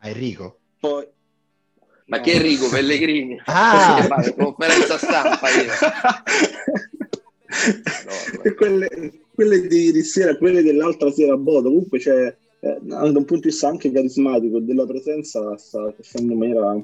[0.00, 0.58] A Enrico?
[0.78, 1.08] Poi,
[2.08, 2.22] ma no.
[2.22, 3.40] che Enrico Pellegrini?
[3.44, 4.06] Ah!
[4.36, 5.72] conferenza stampa io.
[8.04, 8.88] no, quelle,
[9.34, 13.34] quelle, di ieri sera, quelle dell'altra sera a Bodo, comunque c'è eh, da un punto
[13.34, 16.74] di vista anche carismatico della presenza sta crescendo in maniera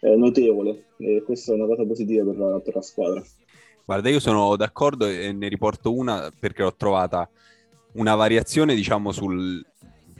[0.00, 3.22] eh, notevole e questa è una cosa positiva per la, per la squadra.
[3.84, 7.28] Guarda, io sono d'accordo e ne riporto una perché l'ho trovata
[7.94, 9.62] una variazione, diciamo, sul,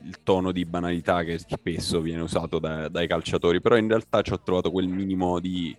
[0.05, 4.33] il tono di banalità che spesso viene usato da, dai calciatori, però in realtà ci
[4.33, 5.77] ho trovato quel minimo di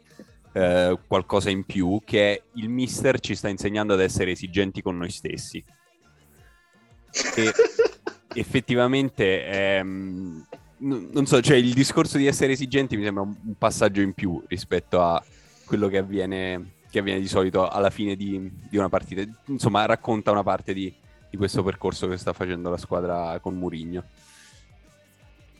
[0.54, 5.10] eh, qualcosa in più che il mister ci sta insegnando ad essere esigenti con noi
[5.10, 5.64] stessi.
[7.36, 7.52] E
[8.36, 10.46] effettivamente, ehm,
[10.78, 15.02] non so, cioè il discorso di essere esigenti mi sembra un passaggio in più rispetto
[15.02, 15.24] a
[15.66, 19.24] quello che avviene, che avviene di solito alla fine di, di una partita.
[19.48, 20.94] Insomma, racconta una parte di,
[21.34, 24.04] di questo percorso che sta facendo la squadra con Murigno.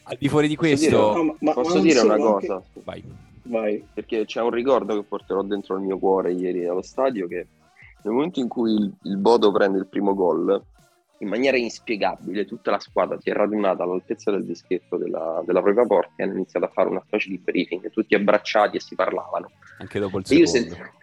[0.04, 2.54] Al di fuori di questo, posso dire, no, ma, posso ma dire una cosa?
[2.54, 2.82] Anche...
[2.84, 3.04] Vai.
[3.42, 3.88] Vai.
[3.92, 7.48] Perché c'è un ricordo che porterò dentro il mio cuore ieri allo stadio che
[8.04, 10.62] nel momento in cui il, il Bodo prende il primo gol,
[11.18, 15.88] in maniera inspiegabile tutta la squadra si è radunata all'altezza del dischetto della, della propria
[15.88, 19.50] porta e hanno iniziato a fare una specie di briefing, tutti abbracciati e si parlavano.
[19.80, 20.50] Anche dopo il secondo.
[20.50, 21.02] Senti...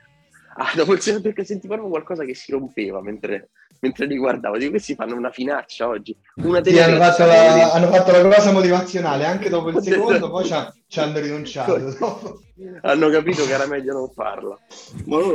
[0.60, 4.58] Ah, dopo il secondo perché sentivo proprio qualcosa che si rompeva mentre, mentre li guardavo.
[4.58, 6.14] Dico, questi fanno una finaccia oggi.
[6.36, 10.44] Una sì, hanno, fatto la, hanno, fatto la, cosa motivazionale anche dopo il secondo, poi
[10.44, 12.42] ci hanno rinunciato.
[12.82, 14.58] hanno capito che era meglio non farla.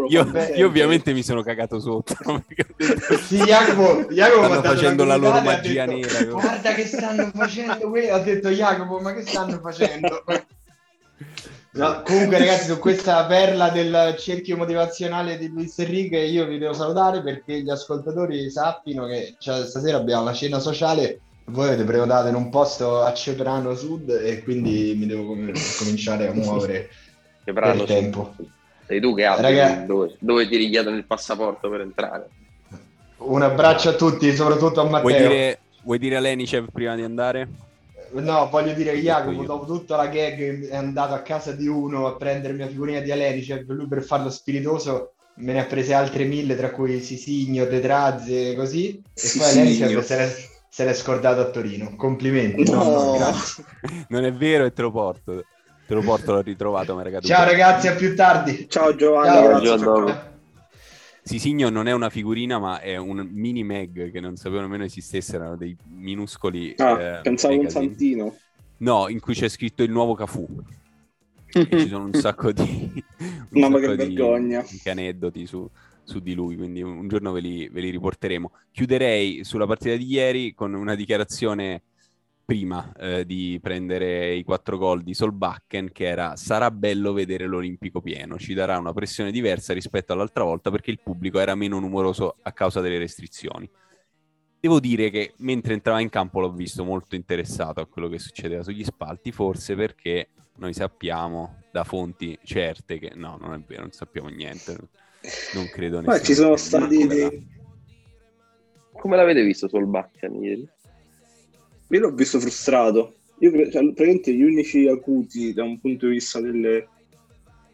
[0.10, 2.16] Io, io, ovviamente mi sono cagato sotto.
[3.26, 6.32] sì, Jacopo, Jacopo stanno facendo la loro magia detto, nera.
[6.32, 10.24] Guarda che stanno facendo, ha detto Jacopo, ma che stanno facendo?
[11.76, 16.72] No, comunque, ragazzi, su questa perla del cerchio motivazionale di Luis Enrique, io vi devo
[16.72, 21.20] salutare perché gli ascoltatori sappino che cioè, stasera abbiamo la cena sociale.
[21.48, 26.30] Voi avete prenotato in un posto a Ceprano Sud e quindi mi devo com- cominciare
[26.30, 26.90] a muovere
[27.44, 28.34] Ceprano per tempo.
[28.88, 29.84] Sei tu che apri Raga...
[29.86, 32.30] dove, dove ti richiedono il passaporto per entrare.
[33.18, 35.10] Un abbraccio a tutti, soprattutto a Matteo.
[35.10, 37.48] Vuoi dire, vuoi dire a Lenicev prima di andare?
[38.12, 42.08] No, voglio dire che Jacopo, dopo tutta la gag, è andato a casa di uno
[42.08, 45.94] a prendermi la figurina di Alenice, cioè lui per farlo spiritoso me ne ha prese
[45.94, 50.36] altre mille, tra cui Sisigno, Tetrazze e così, e poi Alenice se l'è,
[50.70, 51.96] se l'è scordato a Torino.
[51.96, 52.70] Complimenti.
[52.70, 52.84] No.
[52.84, 53.34] No, no,
[54.10, 55.44] non è vero e te lo porto.
[55.88, 57.00] Te lo porto, l'ho ritrovato.
[57.22, 58.68] Ciao ragazzi, a più tardi.
[58.68, 59.66] Ciao Giovanni.
[59.66, 60.34] Ciao, Ciao.
[61.28, 65.38] Sisigno non è una figurina, ma è un mini Meg che non sapevo nemmeno esistesse,
[65.38, 66.76] erano dei minuscoli.
[66.78, 68.36] Ah, eh, pensavo un santino.
[68.78, 70.48] No, in cui c'è scritto il nuovo Cafu.
[71.48, 73.04] ci sono un sacco di.
[73.50, 74.64] Un Mamma che vergogna.
[74.70, 75.68] Di aneddoti su,
[76.04, 78.52] su di lui, quindi un giorno ve li, ve li riporteremo.
[78.72, 81.82] Chiuderei sulla partita di ieri con una dichiarazione
[82.46, 88.02] prima eh, di prendere i quattro gol di Solbakken che era sarà bello vedere l'Olimpico
[88.02, 92.38] pieno, ci darà una pressione diversa rispetto all'altra volta perché il pubblico era meno numeroso
[92.44, 93.70] a causa delle restrizioni.
[94.60, 98.64] Devo dire che mentre entrava in campo l'ho visto molto interessato a quello che succedeva
[98.64, 103.92] sugli spalti, forse perché noi sappiamo da fonti certe che no, non è vero, non
[103.92, 104.76] sappiamo niente.
[105.54, 107.54] Non credo Ma ci sono stati dei...
[108.94, 110.70] Come l'avete visto Solbakken ieri?
[111.90, 113.16] Io l'ho visto frustrato.
[113.40, 116.88] Io cioè, praticamente gli unici acuti da un punto di vista delle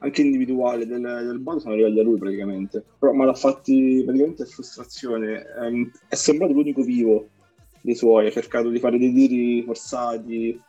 [0.03, 2.83] anche individuale del, del Bodo sono arrivati a lui praticamente.
[2.99, 5.45] Però ma l'ha fatti praticamente a frustrazione.
[5.61, 7.27] Ehm, è sembrato l'unico vivo
[7.81, 10.59] dei suoi, ha cercato di fare dei tiri forzati, eh,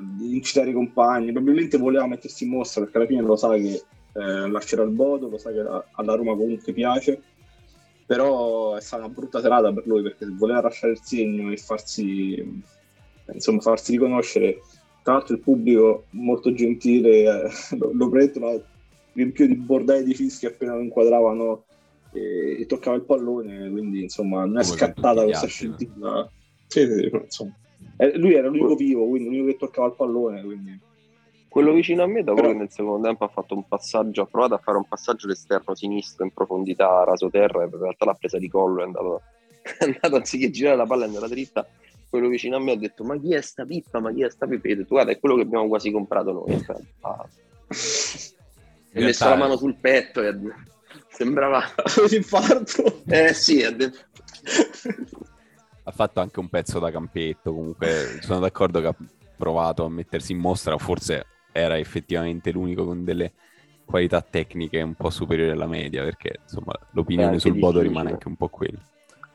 [0.00, 1.32] di incitare i compagni.
[1.32, 3.82] Probabilmente voleva mettersi in mostra perché alla fine lo sa che
[4.14, 7.22] eh, lascerà il Bodo, lo sa che alla Roma comunque piace.
[8.10, 12.60] Però è stata una brutta serata per lui perché voleva lasciare il segno e farsi,
[13.32, 14.60] insomma, farsi riconoscere
[15.04, 18.64] tra l'altro il pubblico molto gentile eh, lo, lo prende,
[19.12, 21.66] riempio di bordai di fischi appena lo inquadravano
[22.12, 26.28] e, e, toccava il pallone, quindi insomma non è Come scattata questa scintilla.
[26.66, 27.56] Sì, sì, insomma.
[27.96, 30.80] Eh, lui era l'unico vivo, quindi l'unico che toccava il pallone, quindi...
[31.50, 32.52] Quello vicino a me, dopo Però...
[32.52, 35.74] che nel secondo tempo ha fatto un passaggio, ha provato a fare un passaggio all'esterno
[35.74, 39.22] sinistro in profondità, raso terra, e in realtà l'ha presa di collo, è andato,
[39.60, 41.66] è andato anziché girare la palla è andata dritta
[42.10, 44.46] quello vicino a me ha detto ma chi è sta pippa, ma chi è sta
[44.46, 44.74] pippa?
[44.88, 46.66] guarda è quello che abbiamo quasi comprato noi.
[47.02, 47.24] Ah.
[48.92, 50.36] E messo la mano sul petto e
[51.08, 51.62] sembrava
[52.10, 53.02] infarto.
[53.06, 53.98] Eh sì, ha detto...
[55.84, 58.96] ha fatto anche un pezzo da campetto, comunque sono d'accordo che ha
[59.36, 63.32] provato a mettersi in mostra, forse era effettivamente l'unico con delle
[63.84, 68.36] qualità tecniche un po' superiori alla media, perché insomma l'opinione sul Bodo rimane anche un
[68.36, 68.78] po' quella.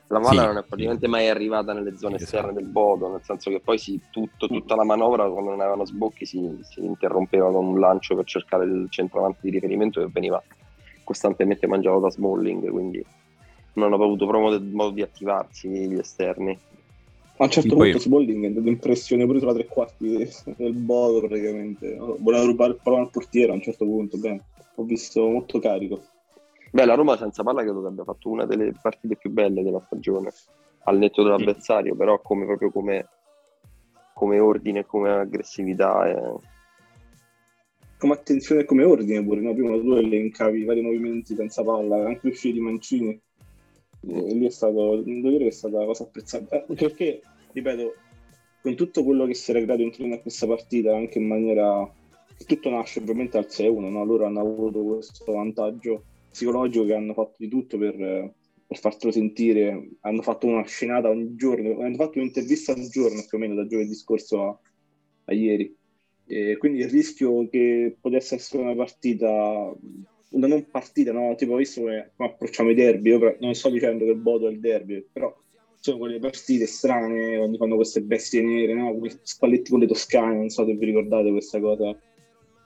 [0.07, 1.11] La palla sì, non è praticamente sì.
[1.11, 2.37] mai arrivata nelle zone esatto.
[2.37, 5.85] esterne del Bodo, nel senso che poi sì, tutto, tutta la manovra, quando non avevano
[5.85, 10.41] sbocchi, si, si, interrompeva con un lancio per cercare il centravanti di riferimento che veniva
[11.03, 13.03] costantemente mangiato da Smalling, quindi
[13.73, 16.57] non hanno avuto proprio modo di attivarsi gli esterni.
[17.37, 17.99] A un certo punto poi...
[17.99, 22.79] Smalling è andato in pressione pure sulla tre quarti del Bodo praticamente, voleva rubare il
[22.81, 24.41] pallone al portiere a un certo punto, beh,
[24.75, 26.01] ho visto molto carico.
[26.71, 29.81] Beh, la Roma senza palla credo che abbia fatto una delle partite più belle della
[29.85, 30.31] stagione,
[30.83, 33.07] al netto dell'avversario, però come, proprio come,
[34.13, 36.07] come ordine, come aggressività.
[36.07, 36.39] E...
[37.97, 39.53] Come attenzione e come ordine pure, no?
[39.53, 43.21] prima tu elencavi i vari movimenti senza palla, anche uscire di mancini,
[44.07, 47.93] e lì è stato, devo dire che è stata una cosa apprezzata, eh, perché, ripeto,
[48.61, 51.93] con tutto quello che si era creato intorno a questa partita, anche in maniera...
[52.45, 54.03] Tutto nasce ovviamente al 6-1, no?
[54.03, 59.91] loro hanno avuto questo vantaggio psicologico che hanno fatto di tutto per, per fartelo sentire.
[60.01, 63.65] Hanno fatto una scenata ogni giorno, hanno fatto un'intervista al giorno più o meno da
[63.65, 64.59] giovedì scorso a,
[65.25, 65.73] a ieri.
[66.27, 69.73] E quindi il rischio che potesse essere una partita,
[70.35, 71.35] una non partita, no?
[71.35, 74.59] Tipo, visto come, approcciamo i derby, io non sto dicendo che il Bodo è il
[74.59, 75.35] derby, però
[75.79, 78.93] sono quelle partite strane quando fanno queste bestie nere, no?
[78.93, 81.97] Come spalletti con le toscane, non so se vi ricordate questa cosa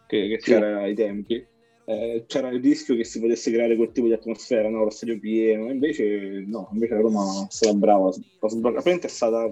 [0.08, 0.52] che, che sì.
[0.52, 1.46] c'era ai tempi
[1.90, 4.84] eh, c'era il rischio che si potesse creare quel tipo di atmosfera, no?
[4.84, 9.52] lo stadio pieno, invece no, invece la Roma è stata brava, praticamente è stata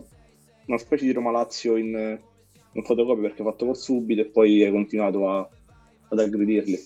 [0.68, 2.20] una specie di Roma-Lazio in,
[2.74, 5.50] in fotocopia perché ha fatto col subito e poi ha continuato a,
[6.10, 6.80] ad aggredirli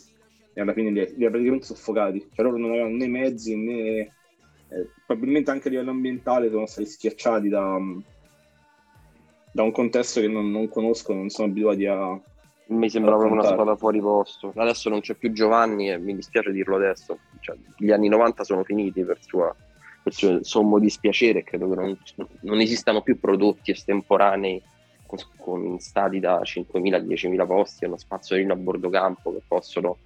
[0.53, 3.55] e alla fine li ha, li ha praticamente soffocati, cioè loro non avevano né mezzi
[3.55, 4.11] né
[4.71, 7.77] eh, probabilmente anche a livello ambientale sono stati schiacciati da,
[9.51, 12.19] da un contesto che non, non conoscono, non sono abituati a,
[12.71, 14.53] mi sembra proprio una squadra fuori posto.
[14.55, 17.19] Adesso non c'è più Giovanni e mi dispiace dirlo adesso.
[17.41, 19.53] Cioè, gli anni 90 sono finiti per, sua,
[20.01, 21.43] per suo sommo dispiacere.
[21.43, 21.97] Credo che non,
[22.41, 24.61] non esistano più prodotti estemporanei
[25.05, 29.97] con, con stadi da 5.000-10.000 posti e uno spazio a bordo campo che possono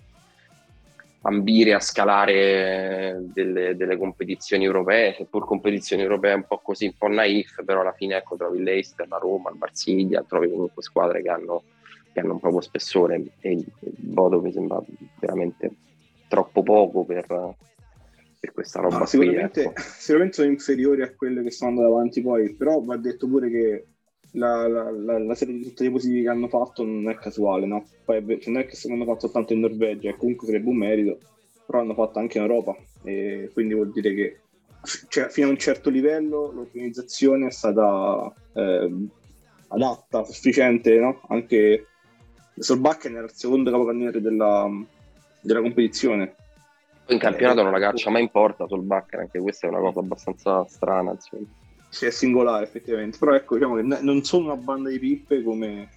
[1.27, 7.07] ambire a scalare delle, delle, competizioni europee, seppur competizioni europee un po' così, un po'
[7.07, 11.29] naif, però alla fine ecco, trovi l'Eister, la Roma, il Marsiglia, trovi comunque squadre che
[11.29, 11.63] hanno
[12.15, 14.81] che hanno proprio spessore e il Bodo mi sembra
[15.19, 15.69] veramente
[16.29, 19.81] troppo poco per, per questa roba no, sicuramente, qui, ecco.
[19.81, 23.85] sicuramente sono inferiori a quelle che stanno andando avanti poi però va detto pure che
[24.35, 27.85] la, la, la, la serie di risultati positivi che hanno fatto non è casuale no?
[28.03, 31.19] Poi, cioè, non è che hanno fatto soltanto in Norvegia e comunque sarebbe un merito
[31.65, 34.39] però hanno fatto anche in Europa e quindi vuol dire che
[35.07, 39.07] cioè, fino a un certo livello l'organizzazione è stata eh,
[39.69, 41.21] adatta, sufficiente no?
[41.29, 41.87] anche
[42.57, 44.69] Solbakken era il secondo capocannoniere della,
[45.41, 46.35] della competizione.
[47.07, 50.65] In campionato non la caccia mai in porta Solbakken, anche questa è una cosa abbastanza
[50.65, 51.11] strana.
[51.11, 51.45] Insomma.
[51.95, 55.87] Sì, è singolare effettivamente, però ecco, diciamo che non sono una banda di pippe come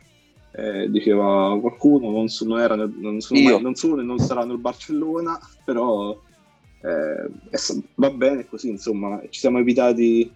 [0.52, 4.60] eh, diceva qualcuno, non sono, erano, non, sono mai, non sono e non saranno il
[4.60, 6.16] Barcellona, però
[6.82, 7.28] eh,
[7.96, 10.32] va bene così, insomma, ci siamo evitati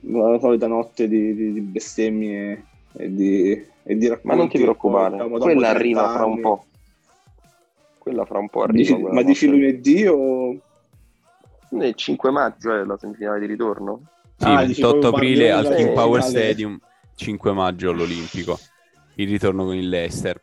[0.00, 4.26] la solita notte di, di, di bestemmie e di, e di racconti.
[4.26, 6.16] Ma non ti preoccupare, poi, quella arriva anni.
[6.16, 6.64] fra un po'.
[7.96, 8.76] Quella fra un po' arriva.
[8.76, 10.54] Dici, ma dici lunedì o...
[11.70, 14.02] Il 5 maggio è la semifinale di ritorno?
[14.42, 16.76] Sì, ah, 28 aprile al King Power Stadium,
[17.14, 18.58] 5 maggio all'Olimpico.
[19.14, 20.42] Il ritorno con il Leicester.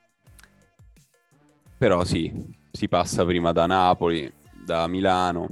[1.78, 2.32] Però sì,
[2.72, 5.50] si passa prima da Napoli, da Milano.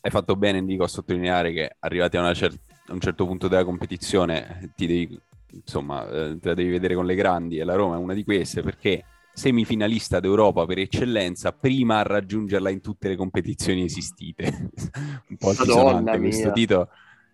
[0.00, 3.64] Hai fatto bene, Enrico, a sottolineare che arrivati a, cer- a un certo punto della
[3.64, 5.20] competizione ti devi,
[5.52, 8.24] insomma, eh, te la devi vedere con le grandi e la Roma è una di
[8.24, 14.70] queste perché semifinalista d'Europa per eccellenza prima a raggiungerla in tutte le competizioni esistite.
[15.28, 16.88] un po' altisonante questo titolo.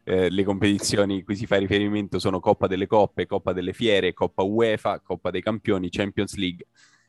[0.04, 4.12] Eh, le competizioni a cui si fa riferimento sono Coppa delle Coppe, Coppa delle Fiere,
[4.12, 6.66] Coppa UEFA, Coppa dei Campioni, Champions League,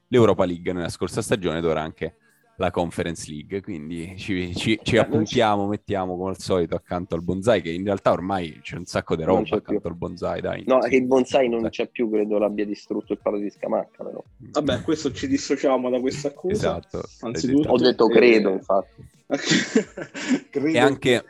[0.09, 2.17] l'Europa League nella scorsa stagione ed ora anche
[2.57, 7.61] la Conference League, quindi ci, ci, ci appuntiamo, mettiamo come al solito accanto al bonsai,
[7.61, 9.89] che in realtà ormai c'è un sacco di roba accanto più.
[9.89, 10.63] al bonsai, dai.
[10.67, 14.23] No, che il bonsai non c'è più, credo l'abbia distrutto il palo di Scamacca, però.
[14.37, 16.77] Vabbè, questo ci dissociamo da questa accusa.
[16.77, 17.03] Esatto.
[17.21, 19.11] Anzitutto, ho detto credo, infatti.
[20.51, 20.77] credo.
[20.77, 21.25] E anche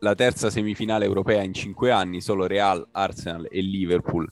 [0.00, 4.30] la terza semifinale europea in cinque anni, solo Real, Arsenal e Liverpool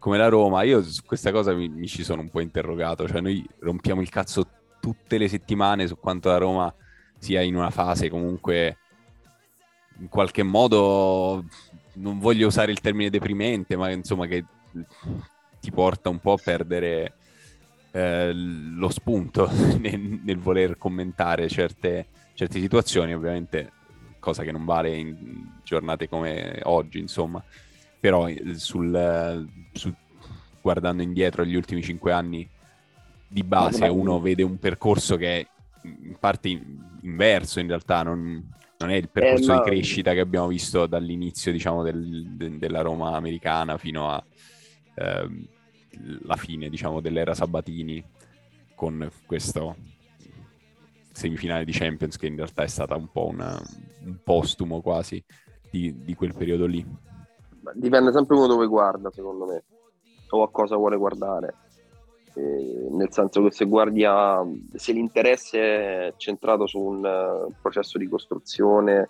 [0.00, 3.20] come la Roma, io su questa cosa mi, mi, ci sono un po' interrogato, cioè
[3.20, 4.46] noi rompiamo il cazzo
[4.80, 6.74] tutte le settimane su quanto la Roma
[7.18, 8.78] sia in una fase comunque
[9.98, 11.44] in qualche modo
[11.94, 14.42] non voglio usare il termine deprimente, ma insomma che
[15.60, 17.14] ti porta un po' a perdere
[17.90, 23.72] eh, lo spunto nel, nel, voler commentare certe, certe situazioni, ovviamente
[24.20, 27.42] cosa che non vale in giornate come oggi, insomma.
[27.98, 29.94] Però eh, sul, sul,
[30.60, 32.48] guardando indietro agli ultimi cinque anni
[33.26, 35.46] di base uno vede un percorso che è
[35.82, 36.48] in parte
[37.02, 41.52] inverso in realtà, non, non è il percorso eh, di crescita che abbiamo visto dall'inizio
[41.52, 44.24] diciamo, del, de, della Roma americana fino alla
[44.94, 45.46] ehm,
[46.36, 48.02] fine diciamo, dell'era Sabatini
[48.74, 49.76] con questo
[51.12, 53.60] semifinale di Champions che in realtà è stata un po' una,
[54.04, 55.22] un postumo quasi
[55.70, 56.84] di, di quel periodo lì
[57.74, 59.64] dipende sempre uno dove guarda, secondo me,
[60.30, 61.54] o a cosa vuole guardare.
[62.34, 64.44] Eh, nel senso che se guardi a,
[64.74, 69.08] se l'interesse è centrato su un uh, processo di costruzione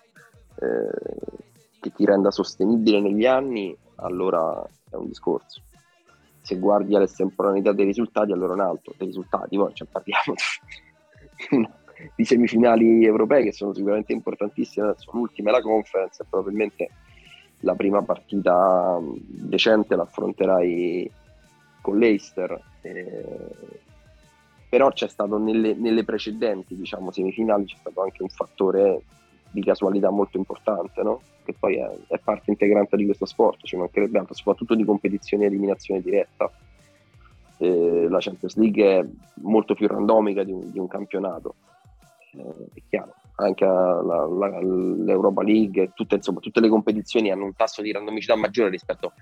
[0.55, 1.39] eh,
[1.79, 5.61] che ti renda sostenibile negli anni, allora è un discorso.
[6.41, 8.93] Se guardi all'estemporaneità dei risultati, allora è un altro.
[8.97, 10.33] Dei risultati, poi cioè, parliamo
[11.49, 11.69] di
[12.15, 14.87] semifinali europee che sono sicuramente importantissime.
[14.87, 16.89] Adesso l'ultima è la conference, probabilmente
[17.61, 21.11] la prima partita decente l'affronterai
[21.81, 22.59] con l'Eister.
[22.81, 23.79] Eh,
[24.69, 29.01] però c'è stato nelle, nelle, precedenti diciamo, semifinali c'è stato anche un fattore
[29.51, 31.21] di casualità molto importante, no?
[31.43, 35.43] che poi è, è, parte integrante di questo sport, ci mancherebbe altro, soprattutto di competizioni
[35.43, 36.49] a eliminazione diretta.
[37.57, 39.05] Eh, la Champions League è
[39.41, 41.55] molto più randomica di un, di un campionato,
[42.33, 47.55] eh, è chiaro anche la, la, l'Europa League, tutte, insomma, tutte le competizioni hanno un
[47.55, 49.13] tasso di randomicità maggiore rispetto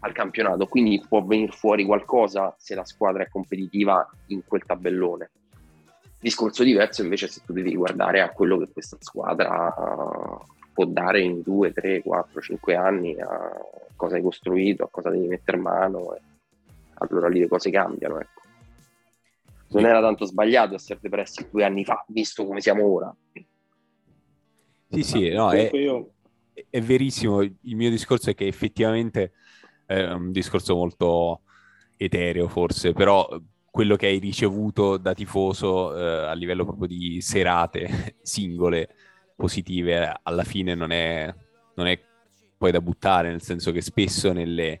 [0.00, 5.30] al campionato, quindi può venire fuori qualcosa se la squadra è competitiva in quel tabellone.
[6.20, 9.72] Discorso diverso invece se tu devi guardare a quello che questa squadra
[10.72, 13.52] può dare in 2, 3, 4, 5 anni, a
[13.96, 16.20] cosa hai costruito, a cosa devi mettere mano, e
[16.94, 18.20] allora lì le cose cambiano.
[18.20, 18.35] Ecco.
[19.68, 23.14] Non era tanto sbagliato essere depressi due anni fa, visto come siamo ora.
[24.88, 25.70] Sì, sì, no, è,
[26.70, 27.42] è, verissimo.
[27.42, 29.32] Il mio discorso è che effettivamente
[29.84, 31.42] è un discorso molto
[31.96, 33.28] etereo, forse, però
[33.70, 38.88] quello che hai ricevuto da tifoso eh, a livello proprio di serate singole
[39.36, 41.32] positive alla fine non è,
[41.74, 42.00] non è
[42.56, 44.80] poi da buttare, nel senso che spesso nelle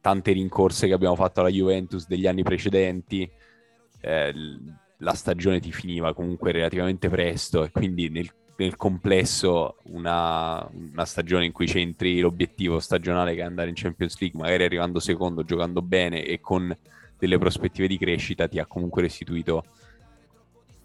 [0.00, 3.30] tante rincorse che abbiamo fatto alla Juventus degli anni precedenti
[4.00, 4.34] eh,
[4.98, 11.44] la stagione ti finiva comunque relativamente presto e quindi nel nel complesso una, una, stagione
[11.44, 15.80] in cui c'entri l'obiettivo stagionale che è andare in Champions League, magari arrivando secondo, giocando
[15.80, 16.76] bene e con
[17.16, 19.64] delle prospettive di crescita, ti ha comunque restituito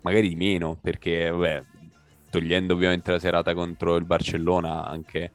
[0.02, 1.64] magari di meno, perché vabbè,
[2.30, 5.32] togliendo ovviamente la serata contro il Barcellona, anche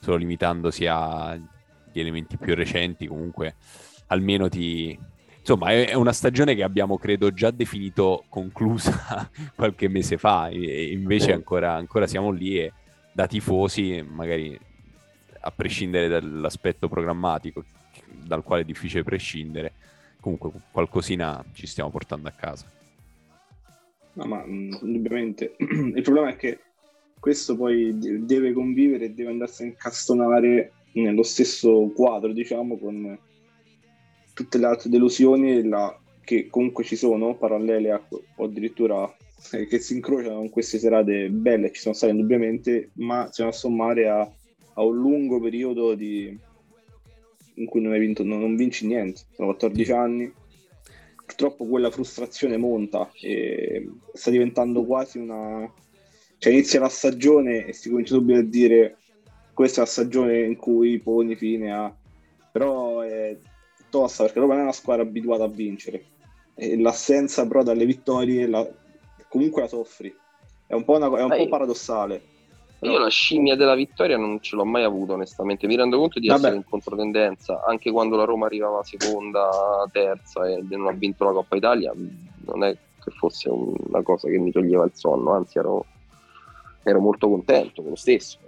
[0.00, 1.42] solo limitandosi agli
[1.92, 3.56] elementi più recenti, comunque
[4.06, 4.98] almeno ti,
[5.42, 11.32] insomma, è, una stagione che abbiamo, credo, già definito conclusa qualche mese fa, e invece
[11.32, 12.72] ancora, ancora siamo lì e
[13.12, 14.58] da tifosi, magari
[15.44, 17.64] a prescindere dall'aspetto programmatico,
[18.24, 19.72] dal quale è difficile prescindere,
[20.20, 22.70] comunque qualcosina ci stiamo portando a casa.
[24.14, 26.58] No, ma indubbiamente il problema è che
[27.18, 33.18] questo poi deve convivere e deve andarsi a incastonare nello stesso quadro, diciamo, con
[34.34, 38.00] tutte le altre delusioni la, che comunque ci sono, parallele a,
[38.36, 39.14] o addirittura
[39.52, 43.54] eh, che si incrociano con queste serate belle, ci sono state indubbiamente, ma si vanno
[43.54, 44.20] a sommare a,
[44.74, 46.36] a un lungo periodo di,
[47.54, 50.32] in cui non, hai vinto, non, non vinci niente, sono 14 anni,
[51.24, 55.70] purtroppo quella frustrazione monta e sta diventando quasi una
[56.38, 58.96] cioè inizia la stagione e si comincia subito a dire
[59.54, 61.94] questa è la stagione in cui poni fine a
[62.50, 63.36] però è
[63.92, 66.04] tosta perché Roma è una squadra abituata a vincere.
[66.54, 68.66] E l'assenza però dalle vittorie la...
[69.28, 70.14] comunque la soffri.
[70.66, 71.06] È un po', una...
[71.18, 72.22] è un po paradossale.
[72.80, 76.28] io la scimmia della vittoria non ce l'ho mai avuto onestamente, mi rendo conto di
[76.28, 76.40] Vabbè.
[76.40, 79.50] essere in controtendenza, anche quando la Roma arrivava seconda,
[79.92, 81.92] terza e non ha vinto la Coppa Italia,
[82.46, 85.84] non è che fosse una cosa che mi toglieva il sonno, anzi ero
[86.84, 88.38] ero molto contento con lo stesso,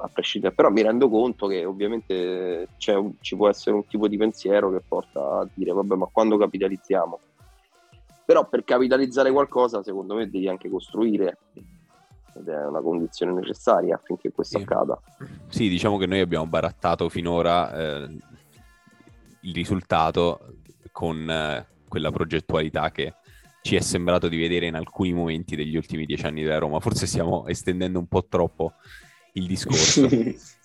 [0.00, 4.16] a prescindere, però mi rendo conto che ovviamente un, ci può essere un tipo di
[4.16, 7.18] pensiero che porta a dire vabbè ma quando capitalizziamo?
[8.24, 11.38] Però per capitalizzare qualcosa secondo me devi anche costruire
[12.34, 14.64] ed è una condizione necessaria affinché questo sì.
[14.64, 15.00] accada.
[15.48, 18.16] Sì, diciamo che noi abbiamo barattato finora eh,
[19.40, 20.56] il risultato
[20.92, 23.14] con eh, quella progettualità che
[23.62, 26.80] ci è sembrato di vedere in alcuni momenti degli ultimi dieci anni della Roma.
[26.80, 28.74] Forse stiamo estendendo un po' troppo
[29.38, 30.06] il discorso.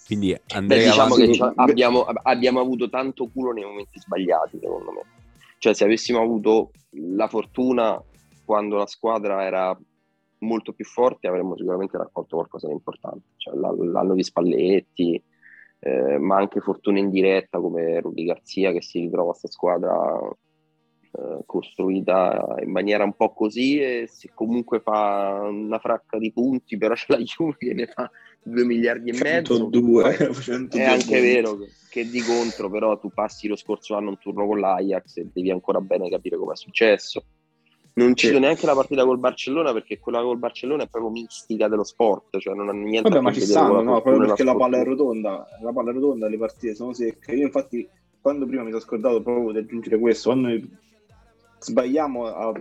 [0.06, 1.38] Quindi andrei Beh, diciamo avanti.
[1.38, 5.02] che abbiamo, abbiamo avuto tanto culo nei momenti sbagliati, secondo me.
[5.58, 8.02] Cioè, se avessimo avuto la fortuna
[8.44, 9.78] quando la squadra era
[10.40, 13.28] molto più forte, avremmo sicuramente raccolto qualcosa di importante.
[13.38, 15.24] Cioè, l'anno di Spalletti,
[15.80, 20.20] eh, ma anche fortuna in diretta come Rudy Garzia che si ritrova a questa squadra
[21.16, 26.78] eh, costruita in maniera un po' così e se comunque fa una fracca di punti
[26.78, 28.09] però c'è la Juve che ne fa
[28.41, 30.18] 2 miliardi e mezzo 102,
[30.74, 34.47] è anche vero che, che, di contro però tu passi lo scorso anno un turno
[34.47, 37.24] con l'Ajax e devi ancora bene capire come è successo
[37.95, 38.39] non cito sì.
[38.39, 42.55] neanche la partita col Barcellona perché quella col Barcellona è proprio mistica dello sport, cioè
[42.55, 44.84] non ha niente Vabbè, a che ma ci stanno, no, proprio perché la palla è
[44.84, 47.36] rotonda, la palla è rotonda, le partite sono secche.
[47.36, 47.88] Io infatti
[48.20, 50.49] quando prima mi sono scordato proprio di aggiungere questo, quando
[51.64, 52.53] sbagliamo a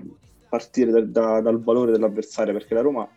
[0.49, 3.09] partire da, da, dal valore dell'avversario perché la Roma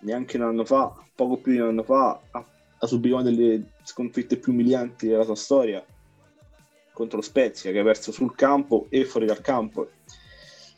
[0.00, 2.44] neanche un anno fa, poco più di un anno fa, ha,
[2.78, 5.84] ha subito una delle sconfitte più umilianti della sua storia
[6.96, 9.90] contro lo Spezia che ha perso sul campo e fuori dal campo.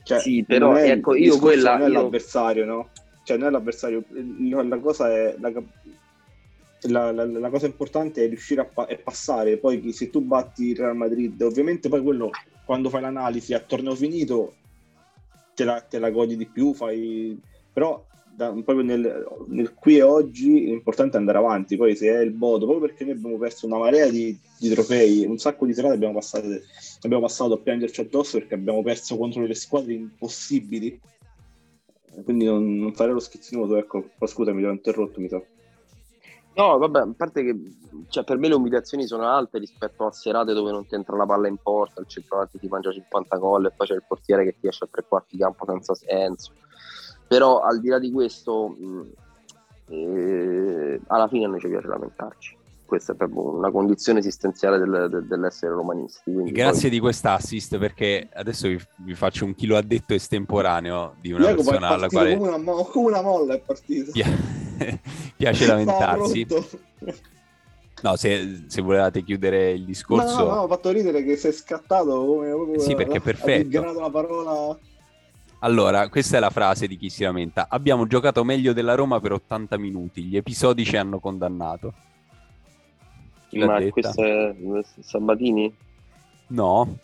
[0.02, 1.76] Cioè, sì, però ecco, io quella...
[1.76, 2.02] Non è io...
[2.02, 2.88] l'avversario, no?
[3.22, 4.02] Cioè, non è l'avversario.
[4.64, 5.36] La cosa è...
[5.38, 5.52] La,
[6.82, 9.58] la, la, la, cosa importante è riuscire a pa- è passare.
[9.58, 12.30] Poi se tu batti il Real Madrid, ovviamente poi quello
[12.68, 14.52] quando fai l'analisi a torneo finito
[15.54, 17.40] te la, te la godi di più, fai...
[17.72, 21.78] però da, proprio nel, nel, qui e oggi l'importante è andare avanti.
[21.78, 25.24] Poi se è il modo, proprio perché noi abbiamo perso una marea di, di trofei,
[25.24, 26.64] un sacco di serate abbiamo, passate,
[27.00, 31.00] abbiamo passato a piangerci addosso perché abbiamo perso contro le squadre impossibili.
[32.22, 34.10] Quindi non, non fare lo schizzinoso, ecco.
[34.18, 35.42] Però scusami, ti interrotto, mi sa.
[36.58, 37.56] No, vabbè, a parte che
[38.08, 41.24] cioè, per me le umiliazioni sono alte rispetto a serate dove non ti entra la
[41.24, 44.56] palla in porta, il centravanti ti mangia 50 gol e poi c'è il portiere che
[44.58, 46.52] ti esce a tre quarti campo senza senso.
[47.28, 49.06] Però al di là di questo, mh,
[49.90, 52.56] eh, alla fine a noi ci piace lamentarci
[52.88, 56.32] questa è proprio una condizione esistenziale del, del, dell'essere romanisti.
[56.50, 56.90] Grazie poi...
[56.90, 61.88] di quest'assist perché adesso vi, vi, faccio un chilo addetto estemporaneo di una Diego persona
[61.88, 62.34] alla quale...
[62.34, 64.12] Come una, mo- come una molla è partito.
[65.36, 66.46] piace lamentarsi.
[68.00, 70.38] No, se, se, volevate chiudere il discorso...
[70.38, 72.52] No, no, no, ho fatto ridere che sei scattato come...
[72.52, 74.00] come sì, perché è perfetto.
[74.00, 74.78] la parola...
[75.60, 77.66] Allora, questa è la frase di chi si lamenta.
[77.68, 81.92] Abbiamo giocato meglio della Roma per 80 minuti, gli episodi ci hanno condannato.
[83.48, 84.54] Chi Ma questo è
[85.00, 85.74] Sabatini?
[86.48, 86.98] No,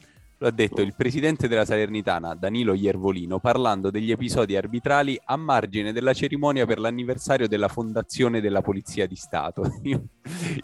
[0.44, 5.90] lo ha detto il presidente della Salernitana, Danilo Iervolino, parlando degli episodi arbitrali a margine
[5.90, 9.62] della cerimonia per l'anniversario della fondazione della Polizia di Stato.
[9.84, 10.04] Io,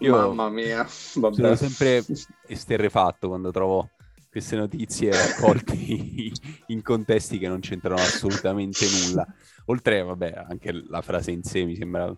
[0.01, 1.35] io Mamma mia, Vabbè.
[1.35, 2.05] sono sempre
[2.47, 3.89] esterrefatto quando trovo
[4.31, 9.27] queste notizie raccolte in contesti che non c'entrano assolutamente nulla.
[9.67, 12.15] Oltre, vabbè, anche la frase in sé mi sembra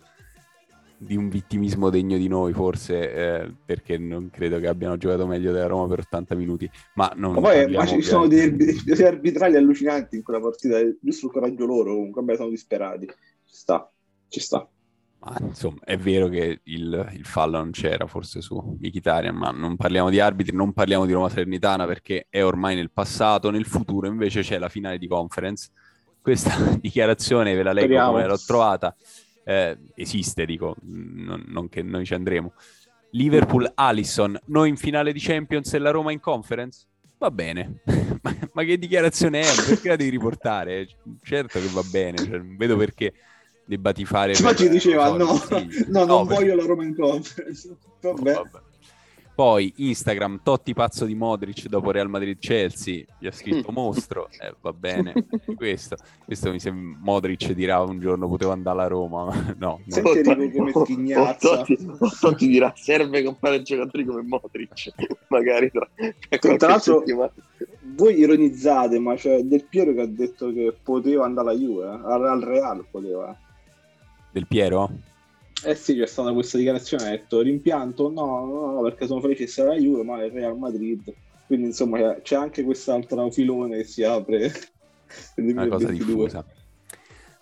[1.05, 5.51] di un vittimismo degno di noi, forse, eh, perché non credo che abbiano giocato meglio
[5.51, 6.71] della Roma per 80 minuti.
[6.95, 11.27] Ma, non ma poi ma ci sono dei, dei arbitrali allucinanti in quella partita, giusto
[11.27, 13.07] il coraggio loro, comunque vabbè, sono disperati.
[13.07, 13.91] Ci sta,
[14.29, 14.69] ci sta.
[15.25, 19.77] Ma insomma, è vero che il, il fallo non c'era forse su Mkhitaryan, ma non
[19.77, 24.07] parliamo di arbitri, non parliamo di Roma Salernitana perché è ormai nel passato, nel futuro
[24.07, 25.71] invece c'è la finale di conference.
[26.21, 28.13] Questa dichiarazione ve la leggo Speriamo.
[28.13, 28.97] come l'ho trovata
[29.45, 32.53] eh, esiste, dico, non, non, che noi ci andremo.
[33.11, 36.87] Liverpool, Allison, noi in finale di Champions e la Roma in conference?
[37.19, 37.83] Va bene,
[38.23, 39.55] ma, ma, che dichiarazione è?
[39.67, 40.89] Perché la devi riportare?
[41.23, 43.13] Certo che va bene, cioè, non vedo perché
[43.65, 44.35] debba tifare.
[44.41, 46.37] Ma ci diceva no, no, no, non per...
[46.37, 47.77] voglio la Roma in conference.
[48.01, 48.33] Vabbè.
[48.33, 48.61] vabbè.
[49.35, 54.75] Poi Instagram, Totti pazzo di Modric dopo Real Madrid-Chelsea, gli ha scritto mostro, eh, va
[54.75, 55.15] bene,
[55.57, 59.81] questo, questo mi sembra, Modric dirà un giorno potevo andare alla Roma, ma no.
[59.87, 60.51] Senti no.
[60.51, 61.57] come schignazza.
[61.57, 61.79] Totti,
[62.21, 64.93] Totti dirà serve comprare giocatori come Modric,
[65.29, 65.89] magari tra,
[66.57, 67.03] tra l'altro
[67.95, 72.29] voi ironizzate, ma c'è Del Piero che ha detto che poteva andare alla Juve, eh?
[72.29, 73.35] al Real poteva.
[74.31, 74.91] Del Piero?
[75.65, 79.45] Eh sì, c'è stata questa dichiarazione, ha detto rimpianto, no, no, no, perché sono felice
[79.45, 81.13] di la Juve, ma è il Real Madrid.
[81.47, 84.53] Quindi insomma c'è anche quest'altro filone che si apre.
[85.37, 86.45] Una cosa diffusa.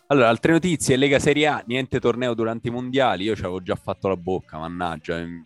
[0.08, 3.76] Allora, altre notizie, Lega Serie A, niente torneo durante i mondiali, io ci avevo già
[3.76, 5.44] fatto la bocca, mannaggia, ehm,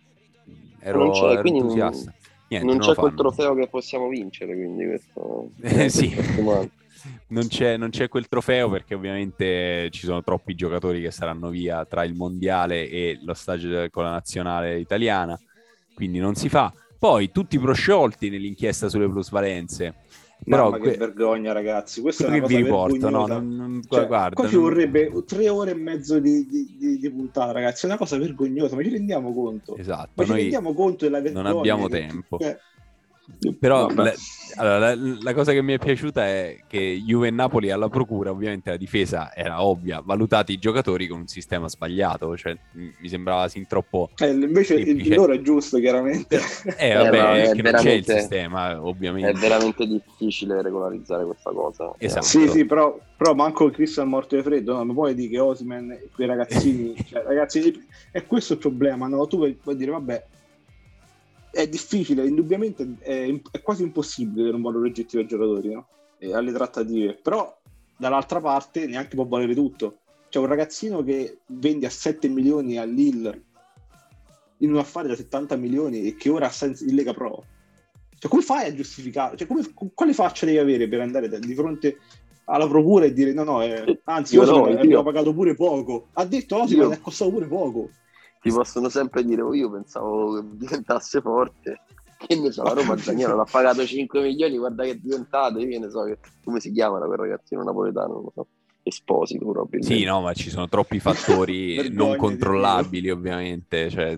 [0.79, 2.13] ero, ero entusiasta.
[2.47, 5.51] Niente, non, non c'è quel trofeo che possiamo vincere, quindi questo...
[5.61, 6.09] Eh, sì
[7.29, 11.85] non c'è, non c'è, quel trofeo perché ovviamente ci sono troppi giocatori che saranno via
[11.85, 15.39] tra il mondiale e lo stage con la nazionale italiana,
[15.93, 16.73] quindi non si fa.
[16.97, 19.93] Poi tutti prosciolti nell'inchiesta sulle plusvalenze.
[20.43, 20.91] Però Mamma que...
[20.91, 22.01] che vergogna, ragazzi.
[22.01, 23.81] Questo è una vi riporto, no, non, non...
[23.87, 27.85] Cioè, guarda, qua ci vorrebbe tre ore e mezzo di, di, di, di, puntata, ragazzi.
[27.85, 29.75] È una cosa vergognosa, ma ci rendiamo conto.
[29.75, 30.11] Esatto.
[30.13, 31.49] Ma ci rendiamo conto della vergogna.
[31.49, 31.99] Non abbiamo che...
[31.99, 32.37] tempo.
[32.39, 32.59] Cioè,
[33.59, 34.13] però la,
[34.57, 38.29] allora, la, la, cosa che mi è piaciuta è che Juve e Napoli alla procura,
[38.29, 43.47] ovviamente la difesa era ovvia, valutati i giocatori con un sistema sbagliato, cioè mi sembrava
[43.47, 44.09] sin troppo...
[44.17, 46.39] Eh, invece il loro è giusto, chiaramente.
[46.77, 49.31] Eh, vabbè, eh, è che non c'è il sistema, ovviamente.
[49.31, 51.93] È veramente difficile regolarizzare questa cosa.
[51.97, 52.25] Esatto.
[52.25, 56.27] Sì, sì, però, però manco Cristian morto di freddo, no, puoi dire che Osimen, quei
[56.27, 59.25] ragazzini, cioè, ragazzi, è questo il problema, no?
[59.27, 60.25] Tu puoi, puoi dire, vabbè,
[61.55, 65.87] è difficile, indubbiamente è, è quasi impossibile avere un valore oggettivo ai giocatori, no?
[66.17, 67.57] E alle trattative, però
[67.95, 69.99] dall'altra parte neanche può valere tutto.
[70.27, 73.43] C'è un ragazzino che vende a 7 milioni a Lille
[74.57, 77.45] in un affare da 70 milioni e che ora sta in Lega Pro.
[78.19, 79.37] Cioè, come fai a giustificare?
[79.37, 81.99] Cioè, come, quale faccia devi avere per andare di fronte
[82.45, 86.07] alla procura e dire no, no, eh, anzi, io no, abbiamo pagato pure poco.
[86.13, 87.89] Ha detto, oh, sì, ma è costato pure poco
[88.45, 91.81] ti possono sempre dire, oh, io pensavo che diventasse forte,
[92.15, 95.79] che ne so, la Roma Zagnolo l'ha pagato 5 milioni, guarda che è diventato, io
[95.79, 98.47] ne so che, come si chiama quel ragazzino napoletano, non lo so.
[98.83, 99.95] Esposito probabilmente.
[99.95, 103.89] Sì, no, ma ci sono troppi fattori non controllabili, ovviamente.
[103.89, 104.15] Cioè,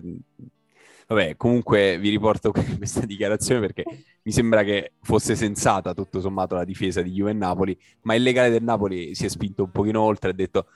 [1.06, 3.82] vabbè, comunque vi riporto questa dichiarazione perché
[4.24, 8.22] mi sembra che fosse sensata tutto sommato la difesa di Juve e Napoli, ma il
[8.22, 10.66] legale del Napoli si è spinto un pochino oltre e ha detto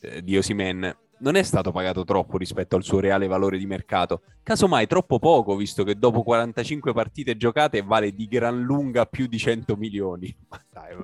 [0.00, 4.20] eh, di Osimen non è stato pagato troppo rispetto al suo reale valore di mercato.
[4.42, 9.38] Casomai troppo poco, visto che dopo 45 partite giocate vale di gran lunga più di
[9.38, 10.36] 100 milioni.
[10.70, 10.94] Dai,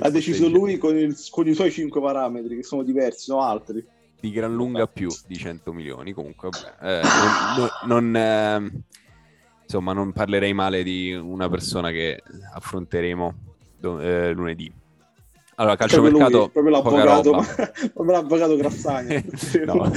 [0.00, 3.86] ha deciso lui con, il, con, i suoi 5 parametri, che sono diversi, sono altri.
[4.18, 6.12] Di gran lunga più di 100 milioni.
[6.12, 6.48] Comunque,
[6.82, 7.00] eh,
[7.56, 8.82] non, non, eh,
[9.62, 12.20] insomma, non parlerei male di una persona che
[12.52, 13.34] affronteremo
[13.80, 14.79] eh, lunedì.
[15.60, 17.30] Allora, calciomercato, lui, proprio l'avvocato,
[17.92, 19.22] proprio l'avvocato Grassani.
[19.66, 19.92] no,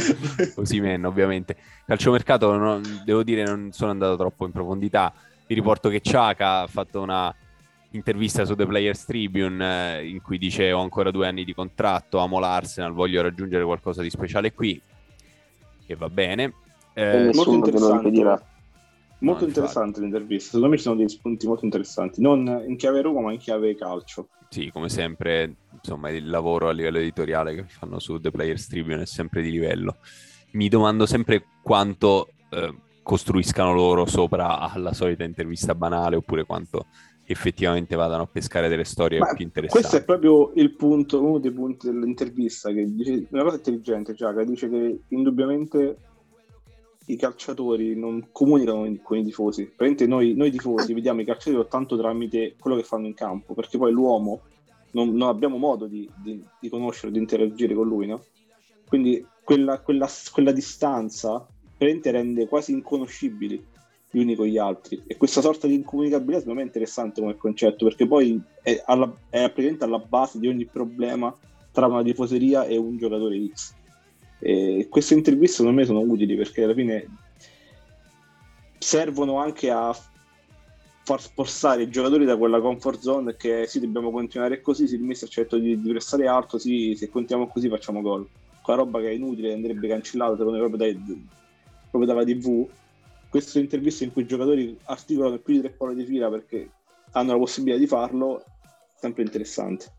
[0.55, 1.55] così meno, ovviamente.
[1.85, 5.13] Calciomercato, no, devo dire, non sono andato troppo in profondità.
[5.47, 7.33] Vi riporto che Ciaca ha fatto una
[7.91, 12.17] intervista su The Players Tribune eh, in cui dice ho ancora due anni di contratto,
[12.17, 14.81] amo l'Arsenal, voglio raggiungere qualcosa di speciale qui.
[15.85, 16.53] E va bene.
[16.93, 18.51] Eh, molto interessante.
[19.19, 23.01] Molto no, interessante l'intervista, secondo me ci sono dei spunti molto interessanti, non in chiave
[23.01, 27.63] Roma ma in chiave calcio sì, come sempre, insomma, il lavoro a livello editoriale che
[27.63, 29.95] fanno su The Players Tribune è sempre di livello.
[30.51, 36.85] Mi domando sempre quanto eh, costruiscano loro sopra alla solita intervista banale oppure quanto
[37.25, 39.87] effettivamente vadano a pescare delle storie Ma più interessanti.
[39.87, 44.45] Questo è proprio il punto, uno dei punti dell'intervista che dice una cosa intelligente, Giacomo,
[44.45, 45.97] dice che indubbiamente
[47.07, 49.63] i calciatori non comunicano con i tifosi.
[49.63, 53.77] Praticamente noi, noi tifosi vediamo i calciatori soltanto tramite quello che fanno in campo, perché
[53.77, 54.41] poi l'uomo
[54.91, 58.23] non, non abbiamo modo di, di, di, conoscerlo, di interagire con lui, no?
[58.87, 61.45] Quindi quella, quella, quella distanza
[61.77, 63.71] praticamente rende quasi inconoscibili
[64.09, 65.01] gli uni con gli altri.
[65.07, 69.11] E questa sorta di incomunicabilità secondo me è interessante come concetto, perché poi è, alla,
[69.29, 71.35] è praticamente alla base di ogni problema
[71.71, 73.73] tra una tifoseria e un giocatore X
[74.45, 77.07] e queste interviste secondo me sono utili perché alla fine
[78.77, 79.95] servono anche a
[81.03, 85.03] far spostare i giocatori da quella comfort zone che sì, dobbiamo continuare così, se il
[85.03, 88.27] mister certo di, di prestare alto, sì, se contiamo così facciamo gol.
[88.61, 91.27] quella roba che è inutile, andrebbe cancellata secondo me proprio, dai,
[91.89, 92.67] proprio dalla TV.
[93.29, 96.69] Queste interviste in cui i giocatori articolano più di tre parole di fila perché
[97.11, 98.43] hanno la possibilità di farlo,
[98.99, 99.91] sempre interessante.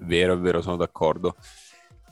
[0.00, 1.36] Vero, è vero, sono d'accordo.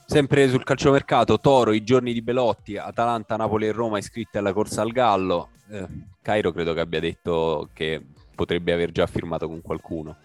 [0.09, 4.81] Sempre sul calciomercato, Toro, i giorni di Belotti, Atalanta, Napoli e Roma iscritte alla corsa
[4.81, 5.49] al Gallo.
[5.69, 5.85] Eh,
[6.21, 8.01] Cairo credo che abbia detto che
[8.33, 10.15] potrebbe aver già firmato con qualcuno.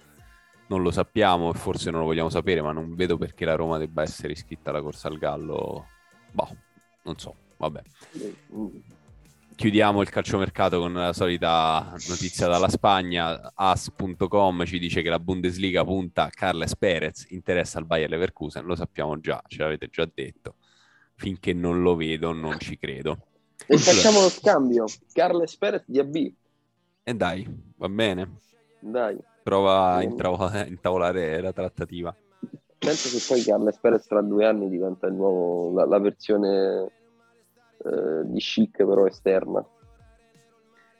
[0.68, 3.76] Non lo sappiamo e forse non lo vogliamo sapere, ma non vedo perché la Roma
[3.76, 5.88] debba essere iscritta alla corsa al Gallo.
[6.30, 6.56] Boh,
[7.02, 7.82] non so, vabbè.
[9.55, 13.53] Chiudiamo il calciomercato con la solita notizia dalla Spagna.
[13.55, 18.74] As.com ci dice che la Bundesliga punta a Carles Perez, interessa al Bayer Leverkusen, lo
[18.74, 20.57] sappiamo già, ce l'avete già detto.
[21.14, 23.26] Finché non lo vedo non ci credo.
[23.66, 26.32] E facciamo lo scambio, Carles Perez di AB.
[27.05, 27.46] E dai,
[27.76, 28.38] va bene.
[28.80, 29.16] Dai.
[29.42, 32.14] Prova a intrav- intavolare la trattativa.
[32.78, 36.90] Penso che poi Carles Perez tra due anni diventa il nuovo, la, la versione
[37.84, 39.64] eh, di chic però esterna.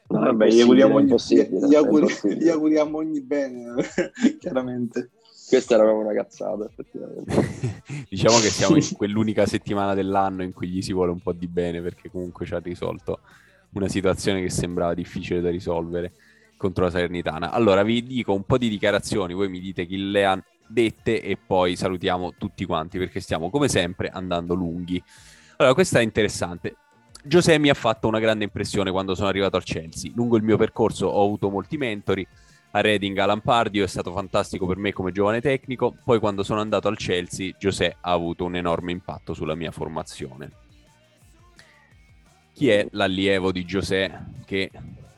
[0.05, 1.15] No, Vabbè, gli auguriamo, ogni,
[1.67, 2.07] gli, auguri,
[2.37, 3.75] gli auguriamo ogni bene,
[4.39, 5.11] chiaramente.
[5.47, 7.33] Questa era proprio una cazzata, effettivamente.
[8.09, 11.47] diciamo che siamo in quell'unica settimana dell'anno in cui gli si vuole un po' di
[11.47, 13.19] bene, perché comunque ci ha risolto
[13.73, 16.13] una situazione che sembrava difficile da risolvere
[16.57, 17.51] contro la Salernitana.
[17.51, 21.37] Allora vi dico un po' di dichiarazioni, voi mi dite chi le ha dette e
[21.37, 25.01] poi salutiamo tutti quanti perché stiamo come sempre andando lunghi.
[25.63, 26.75] Allora, questa è interessante.
[27.23, 30.11] Giuseppe mi ha fatto una grande impressione quando sono arrivato al Chelsea.
[30.13, 32.27] Lungo il mio percorso ho avuto molti mentori.
[32.71, 35.95] A Reading, a Lampardio è stato fantastico per me come giovane tecnico.
[36.03, 40.51] Poi, quando sono andato al Chelsea, Giuseppe ha avuto un enorme impatto sulla mia formazione.
[42.51, 44.43] Chi è l'allievo di Giuseppe?
[44.43, 44.69] Che...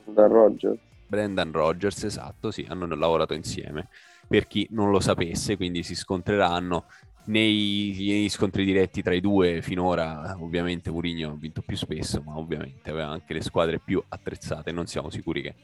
[0.04, 0.80] Brendan Rogers.
[1.08, 3.88] Brendan Rogers, esatto, sì, hanno lavorato insieme.
[4.28, 6.86] Per chi non lo sapesse, quindi si scontreranno
[7.26, 12.38] nei, nei, scontri diretti tra i due finora ovviamente Mourinho ha vinto più spesso ma
[12.38, 15.56] ovviamente aveva anche le squadre più attrezzate non siamo sicuri che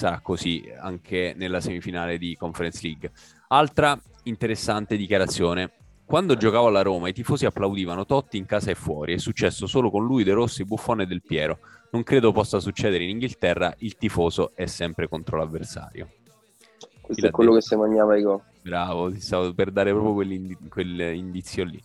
[0.00, 3.10] sarà così anche nella semifinale di Conference League.
[3.48, 5.72] Altra interessante dichiarazione.
[6.06, 9.12] Quando giocavo alla Roma i tifosi applaudivano Totti in casa e fuori.
[9.12, 11.58] È successo solo con lui De Rossi, Buffone e Del Piero.
[11.92, 16.19] Non credo possa succedere in Inghilterra il tifoso è sempre contro l'avversario
[17.10, 17.62] questo è quello detto?
[17.62, 20.12] che si mangiava i gol Bravo, ti stavo per dare proprio
[20.68, 21.80] quell'indizio lì.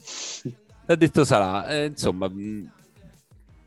[0.86, 2.30] L'ha detto Salah, eh, insomma,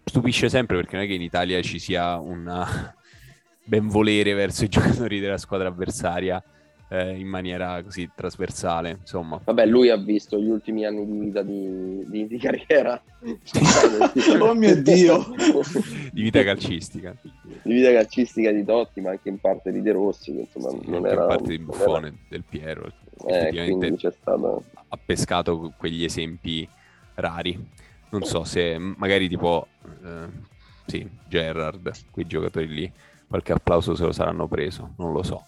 [0.05, 2.47] stupisce sempre perché non è che in Italia ci sia un
[3.65, 6.43] benvolere verso i giocatori della squadra avversaria
[6.89, 9.41] eh, in maniera così trasversale, insomma.
[9.45, 13.01] Vabbè, lui ha visto gli ultimi anni di vita di, di, di carriera.
[14.41, 15.27] oh mio Dio!
[16.13, 17.15] di vita calcistica.
[17.63, 20.91] Di vita calcistica di Totti, ma anche in parte di De Rossi, che insomma sì,
[20.91, 21.23] non era...
[21.23, 22.17] in parte di Buffone, era...
[22.29, 22.93] del Piero.
[23.27, 24.65] Eh, stato...
[24.89, 26.67] ha pescato quegli esempi
[27.15, 27.67] rari.
[28.11, 29.67] Non so se magari tipo...
[30.03, 32.91] Eh, sì, Gerrard, quei giocatori lì,
[33.29, 35.45] qualche applauso se lo saranno preso, non lo so.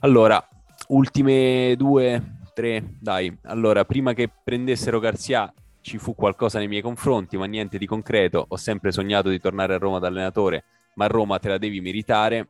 [0.00, 0.46] Allora,
[0.88, 3.36] ultime due, tre, dai.
[3.42, 8.44] Allora, prima che prendessero Garzia ci fu qualcosa nei miei confronti, ma niente di concreto.
[8.48, 10.64] Ho sempre sognato di tornare a Roma da allenatore,
[10.94, 12.48] ma a Roma te la devi meritare.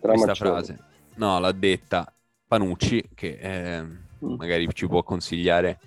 [0.00, 0.78] Questa frase,
[1.16, 2.12] no, l'ha detta
[2.46, 3.84] Panucci, che eh,
[4.18, 5.80] magari ci può consigliare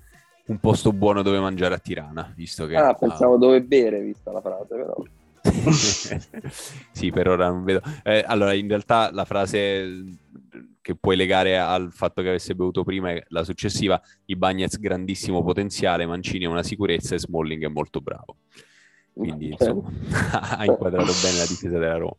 [0.48, 2.76] un posto buono dove mangiare a Tirana, visto che...
[2.76, 4.96] Ah, pensavo ah, dove bere, vista la frase, però.
[6.92, 7.82] sì, per ora non vedo.
[8.04, 10.04] Eh, allora, in realtà la frase
[10.82, 14.02] che puoi legare al fatto che avesse bevuto prima è la successiva.
[14.26, 18.38] I Bagnets grandissimo potenziale, Mancini è una sicurezza e Smalling è molto bravo.
[19.14, 19.90] Quindi, insomma,
[20.58, 22.16] ha inquadrato bene la difesa della Roma.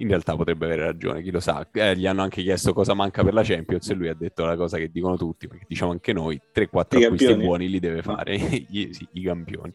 [0.00, 1.66] In realtà potrebbe avere ragione, chi lo sa.
[1.72, 4.56] Eh, gli hanno anche chiesto cosa manca per la Champions e lui ha detto la
[4.56, 7.44] cosa che dicono tutti, perché diciamo anche noi, 3-4 acquisti campioni.
[7.44, 9.74] buoni li deve fare i, sì, i campioni.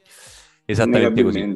[0.65, 1.53] Esattamente così.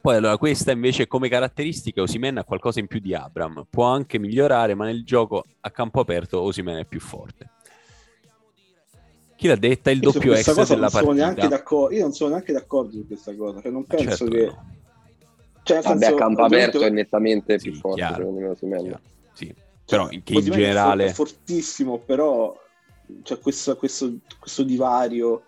[0.00, 4.18] Poi allora questa invece come caratteristiche Osimen ha qualcosa in più di Abram, può anche
[4.18, 7.50] migliorare, ma nel gioco a campo aperto Osimen è più forte.
[9.36, 9.90] Chi l'ha detta?
[9.90, 11.32] Il doppio ex della partita.
[11.90, 14.46] Io non sono neanche d'accordo su questa cosa, cioè non penso certo che...
[14.46, 14.72] No.
[15.62, 19.00] Cioè, Vabbè, senso, a campo aperto è nettamente sì, più forte chiaro, secondo me Osimen.
[19.32, 19.54] Sì.
[19.86, 21.06] Però in, che in generale...
[21.06, 22.54] È fortissimo, però
[23.22, 25.42] c'è questo, questo, questo divario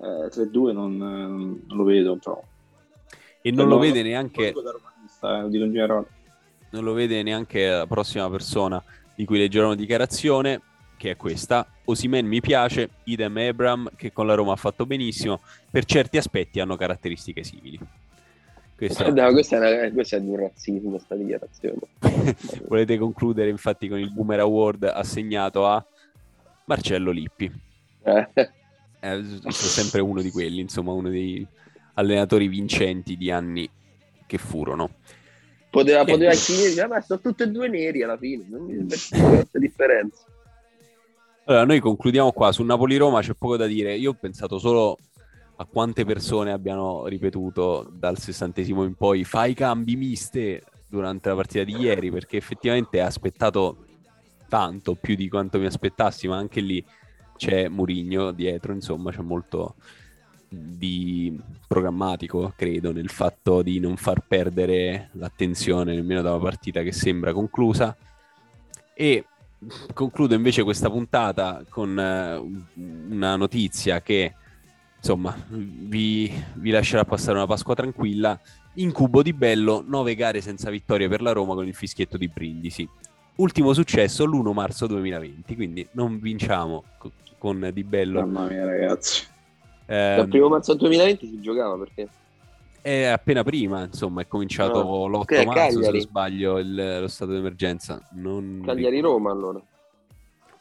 [0.00, 2.42] eh, tra i due non, non lo vedo però
[3.42, 4.54] e non lo vede neanche eh,
[6.70, 8.82] non lo vede neanche la prossima persona
[9.14, 10.60] di cui leggerò una dichiarazione
[10.96, 11.66] che è questa.
[11.84, 15.40] Osimen mi piace, idem Abram che con la Roma ha fatto benissimo.
[15.70, 17.78] Per certi aspetti hanno caratteristiche simili.
[18.76, 21.78] Questa, no, questa, è, una, questa è di un razzismo questa dichiarazione.
[22.68, 25.84] Volete concludere infatti con il Boomer Award assegnato a
[26.66, 27.50] Marcello Lippi.
[28.02, 28.28] Eh.
[29.00, 31.46] eh, sono sempre uno di quelli, insomma, uno dei
[31.94, 33.68] allenatori vincenti di anni
[34.26, 34.90] che furono.
[35.70, 40.24] Poteva, poteva finire, ma sono tutti e due neri alla fine, non mi sembra differenza.
[41.44, 42.52] Allora, noi concludiamo qua.
[42.52, 43.96] Su Napoli-Roma c'è poco da dire.
[43.96, 44.98] Io ho pensato solo
[45.56, 51.64] a quante persone abbiano ripetuto dal sessantesimo in poi fai cambi miste durante la partita
[51.64, 53.84] di ieri, perché effettivamente ha aspettato
[54.48, 56.84] tanto, più di quanto mi aspettassi, ma anche lì
[57.36, 59.76] c'è Murigno dietro, insomma, c'è molto
[60.52, 66.92] di programmatico, credo, nel fatto di non far perdere l'attenzione nemmeno da una partita che
[66.92, 67.96] sembra conclusa.
[68.92, 69.24] E
[69.94, 74.34] concludo invece questa puntata con uh, una notizia che
[74.96, 78.38] insomma vi, vi, lascerà passare una Pasqua tranquilla.
[78.74, 82.88] Incubo di Bello, nove gare senza vittoria per la Roma con il fischietto di Brindisi.
[83.36, 86.84] Ultimo successo l'1 marzo 2020, quindi non vinciamo
[87.38, 88.20] con Di Bello.
[88.20, 89.29] Mamma mia ragazzi.
[89.90, 92.08] Eh, Dal primo marzo 2020 si giocava perché?
[92.80, 95.08] È appena prima, insomma, è cominciato no.
[95.08, 95.84] l'8 okay, marzo, Cagliari.
[95.84, 98.00] se non sbaglio, il, lo stato d'emergenza.
[98.12, 98.62] Non...
[98.64, 99.60] Cagliari-Roma allora.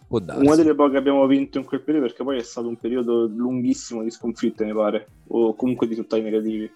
[0.07, 3.27] Una delle poche che abbiamo vinto in quel periodo perché poi è stato un periodo
[3.27, 6.71] lunghissimo di sconfitte, mi pare, o comunque di risultati negativi.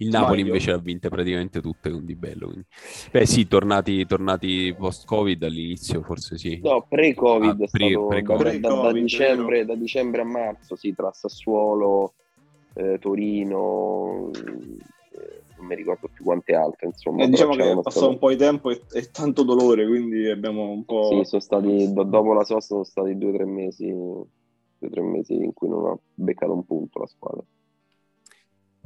[0.00, 2.46] Il Napoli invece l'ha vinte praticamente tutte con Di Bello.
[2.46, 2.66] Quindi.
[3.10, 6.60] Beh sì, tornati, tornati post-Covid all'inizio forse sì.
[6.62, 8.60] No, pre-Covid, ah, pre, pre-Covid.
[8.60, 12.12] Da, da, da, dicembre, da, dicembre, a marzo, sì, tra Sassuolo,
[12.74, 17.24] eh, Torino, eh, non mi ricordo più quante altre, insomma.
[17.24, 18.08] Eh, diciamo che è passato stato...
[18.10, 21.08] un po' di tempo e, e, tanto dolore, quindi abbiamo un po'...
[21.08, 24.26] Sì, sono stati, dopo la sosta sono stati due o tre mesi, due
[24.78, 27.42] o tre mesi in cui non ha beccato un punto la squadra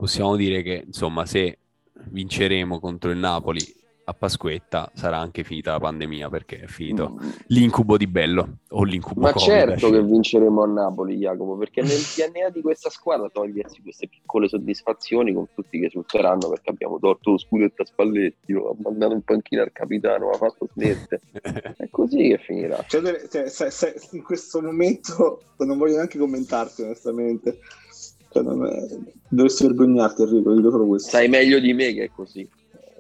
[0.03, 1.59] possiamo dire che insomma se
[1.93, 3.61] vinceremo contro il Napoli
[4.05, 7.29] a Pasquetta sarà anche finita la pandemia perché è finito mm.
[7.47, 12.01] l'incubo di Bello o l'incubo ma COVID, certo che vinceremo a Napoli Jacopo perché nel
[12.01, 17.31] DNA di questa squadra togliersi queste piccole soddisfazioni con tutti che esulteranno perché abbiamo tolto
[17.31, 21.21] lo scudetto a Spalletti lo ha mandato in panchina al capitano ha fatto smette
[21.77, 22.85] è così che finirà.
[22.89, 27.61] Cioè, cioè, se, se, in questo momento non voglio neanche commentarti onestamente
[28.33, 28.99] cioè, è...
[29.29, 31.11] Dovresti vergognarti, Enrico, dico solo questo.
[31.11, 32.49] Sai meglio di me che è così.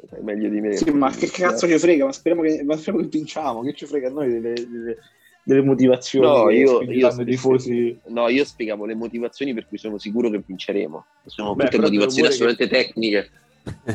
[0.08, 0.76] Sai meglio di me.
[0.76, 2.04] Sì, ma che cazzo ci frega?
[2.04, 3.62] Ma speriamo che, ma speriamo che vinciamo.
[3.62, 4.96] Che ci frega a noi delle, delle,
[5.42, 6.26] delle motivazioni?
[6.26, 7.98] No io, io, tifosi...
[8.08, 11.04] no, io spiegavo le motivazioni per cui sono sicuro che vinceremo.
[11.26, 12.84] Sono Beh, tutte motivazioni assolutamente che...
[12.84, 13.30] tecniche.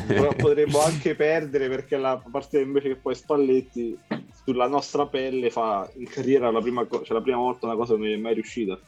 [0.06, 3.98] Però potremmo anche perdere perché la partita invece che poi Spalletti
[4.44, 8.00] sulla nostra pelle fa in carriera la prima, cioè la prima volta una cosa che
[8.00, 8.78] non è mai riuscita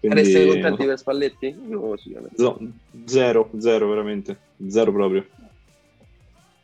[0.00, 0.24] quindi...
[0.24, 1.58] Sareste contenti per Spalletti?
[1.68, 2.16] Io sì.
[2.36, 2.58] No,
[3.04, 4.38] zero, zero veramente,
[4.68, 5.26] zero proprio.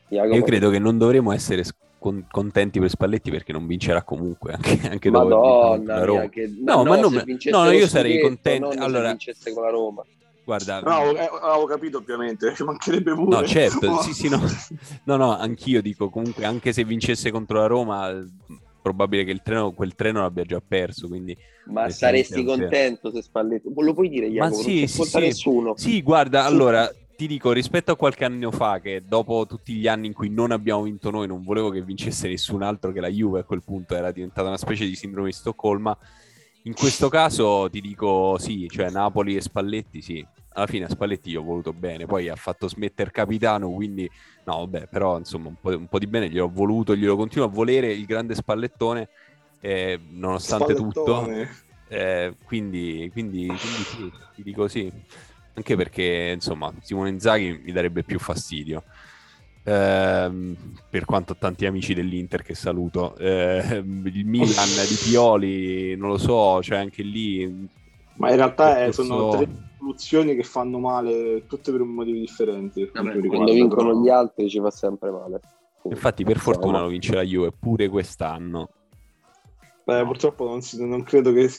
[0.09, 1.65] Io credo che non dovremmo essere
[1.99, 6.29] con- contenti per Spalletti perché non vincerà comunque anche, anche Madonna la Roma.
[6.29, 6.53] Che...
[6.59, 7.25] No, no, ma non...
[7.51, 8.69] no, io sarei contento.
[8.71, 10.05] Allora, se vincesse con la Roma.
[10.45, 13.37] Guarda, no, avevo, eh, capito ovviamente, ci mancherebbe pure.
[13.37, 14.43] No, certo, sì, sì, no.
[15.05, 18.25] no, no, anch'io dico comunque, anche se vincesse contro la Roma,
[18.83, 21.09] probabile che il treno, quel treno l'abbia già perso.
[21.09, 24.57] Quindi ma saresti contento se Spalletti lo puoi dire Jacopo?
[24.57, 25.19] Ma sì, sì, sì.
[25.21, 25.75] nessuno.
[25.77, 26.47] Sì, guarda, sì.
[26.49, 30.29] allora ti dico rispetto a qualche anno fa che dopo tutti gli anni in cui
[30.29, 33.63] non abbiamo vinto noi non volevo che vincesse nessun altro che la Juve a quel
[33.63, 35.97] punto era diventata una specie di sindrome di Stoccolma
[36.65, 41.31] in questo caso ti dico sì cioè Napoli e Spalletti sì alla fine a Spalletti
[41.31, 44.09] io ho voluto bene poi ha fatto smettere capitano quindi
[44.45, 47.51] no vabbè però insomma un po', un po di bene gliel'ho voluto glielo continuo a
[47.51, 49.09] volere il grande Spallettone
[49.65, 51.25] eh, nonostante tutto.
[51.89, 54.93] Eh, quindi, quindi, quindi sì, ti dico sì.
[55.55, 58.83] Anche perché, insomma, Simone Inzaghi mi darebbe più fastidio.
[59.63, 60.57] Eh,
[60.91, 63.15] per quanto ho tanti amici dell'Inter che saluto.
[63.17, 67.69] Eh, il Milan di Pioli, non lo so, cioè anche lì...
[68.15, 69.49] Ma in realtà eh, sono tre
[69.83, 72.89] soluzioni che fanno male, tutte per motivi differenti.
[72.93, 74.01] Vabbè, quando vincono però...
[74.01, 75.41] gli altri ci fa sempre male.
[75.85, 78.69] Infatti, per fortuna lo vince la Juve pure quest'anno.
[79.85, 81.51] Beh, purtroppo non, si, non credo che,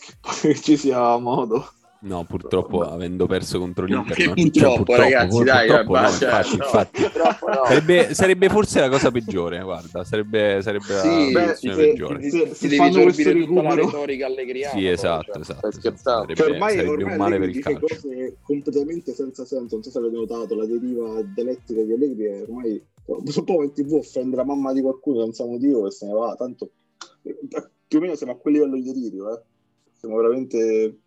[0.42, 1.68] che, ci sia modo.
[2.04, 2.90] No, purtroppo no.
[2.90, 4.28] avendo perso contro l'Inter.
[4.28, 7.02] No, purtroppo, cioè, purtroppo, ragazzi, dai, purtroppo, no, infatti, infatti.
[7.02, 7.66] No.
[7.66, 12.22] Sarebbe, sarebbe, forse la cosa peggiore, guarda, sarebbe, sarebbe sì, la beh, se, peggiore.
[12.22, 13.76] Se, se, se fanno questo recupero...
[13.76, 14.78] retorica allegriana.
[14.78, 15.68] Sì, esatto, cioè, esatto.
[15.68, 15.98] esatto.
[15.98, 17.80] Sarebbe, cioè, ormai, sarebbe ormai un male per il calcio.
[17.80, 22.42] cose completamente senza senso, non so se avete notato, la deriva dialettica di Allegri è
[22.42, 22.82] ormai...
[23.06, 26.36] Un po' in tv offende la mamma di qualcuno senza motivo e se ne va,
[26.38, 26.70] tanto
[27.22, 29.42] più o meno siamo a quel livello di delirio, eh.
[30.00, 30.98] Siamo veramente...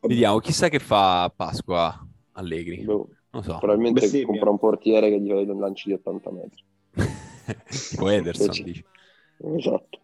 [0.00, 2.84] Vediamo, chissà che fa a Pasqua Allegri.
[2.84, 3.58] Boh, non so.
[3.58, 6.64] Probabilmente Beh, compra un portiere che gli fa un lancio di 80 metri.
[7.90, 8.84] tipo Ederson, dici.
[9.56, 10.00] Esatto.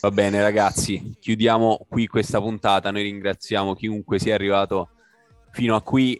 [0.00, 4.88] Va bene ragazzi, chiudiamo qui questa puntata, noi ringraziamo chiunque sia arrivato
[5.50, 6.18] fino a qui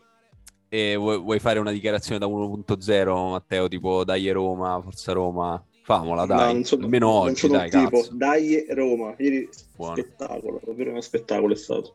[0.69, 6.27] e vuoi, vuoi fare una dichiarazione da 1.0 Matteo, tipo dai Roma, Forza Roma, famola
[6.27, 8.15] dai, no, sono, almeno oggi dai tipo, cazzo.
[8.15, 9.95] Dai Roma, ieri Buono.
[9.95, 11.95] spettacolo, davvero uno spettacolo è stato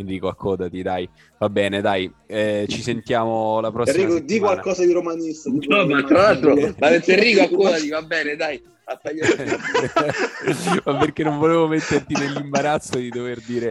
[0.00, 1.08] quindi dico accodati, dai.
[1.38, 4.32] Va bene, dai, eh, ci sentiamo la prossima Enrico, settimana.
[4.32, 5.50] di qualcosa di romanista.
[5.52, 8.62] No, ma tra l'altro, ma Enrico, accodati, va bene, dai.
[10.84, 13.70] ma perché non volevo metterti nell'imbarazzo di dover dire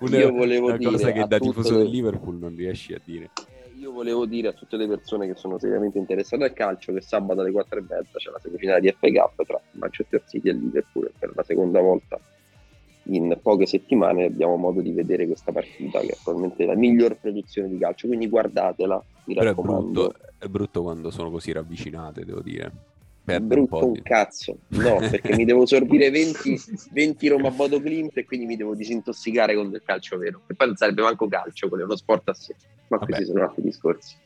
[0.00, 3.30] una, io volevo una dire cosa che da tifoso del Liverpool non riesci a dire.
[3.48, 7.00] Eh, io volevo dire a tutte le persone che sono seriamente interessate al calcio che
[7.00, 10.54] sabato alle 4 e mezza c'è la semifinale di FA Cup tra Manchester City e
[10.54, 12.18] Liverpool per la seconda volta
[13.08, 17.68] in poche settimane abbiamo modo di vedere questa partita che è probabilmente la miglior produzione
[17.68, 22.40] di calcio quindi guardatela mi Però è brutto, è brutto quando sono così ravvicinate devo
[22.40, 22.72] dire.
[23.24, 24.58] Perde brutto un, un cazzo.
[24.68, 26.60] No perché mi devo sorbire 20,
[26.92, 30.42] 20 Roma Bodo Clint e quindi mi devo disintossicare con del calcio vero.
[30.46, 32.54] E poi non sarebbe manco calcio quello è uno sport a sé.
[32.88, 33.04] Ma Vabbè.
[33.06, 34.16] questi sono altri discorsi.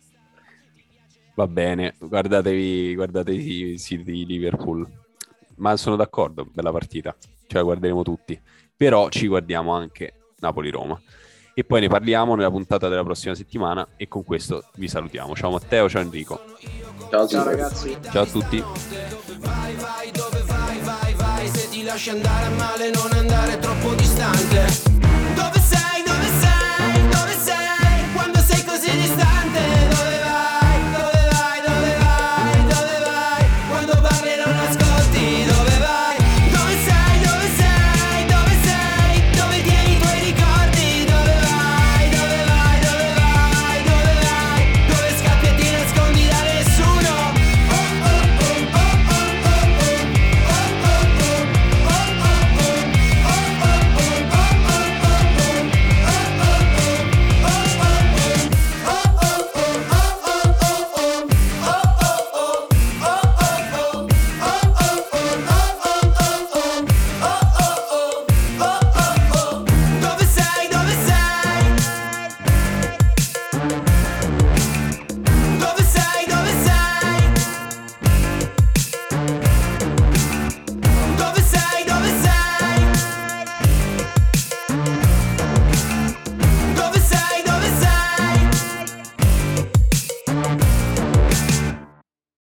[1.34, 4.86] Va bene guardatevi, guardatevi i siti di Liverpool.
[5.56, 7.16] Ma sono d'accordo bella partita.
[7.18, 8.38] Ce la guarderemo tutti
[8.80, 10.98] però ci guardiamo anche Napoli-Roma.
[11.52, 15.34] E poi ne parliamo nella puntata della prossima settimana e con questo vi salutiamo.
[15.34, 16.40] Ciao Matteo, ciao Enrico.
[17.10, 17.94] Ciao, ciao ragazzi.
[18.10, 18.58] Ciao a tutti.
[19.38, 23.94] Vai, vai, dove vai, vai, vai, se ti lasci andare a male non andare troppo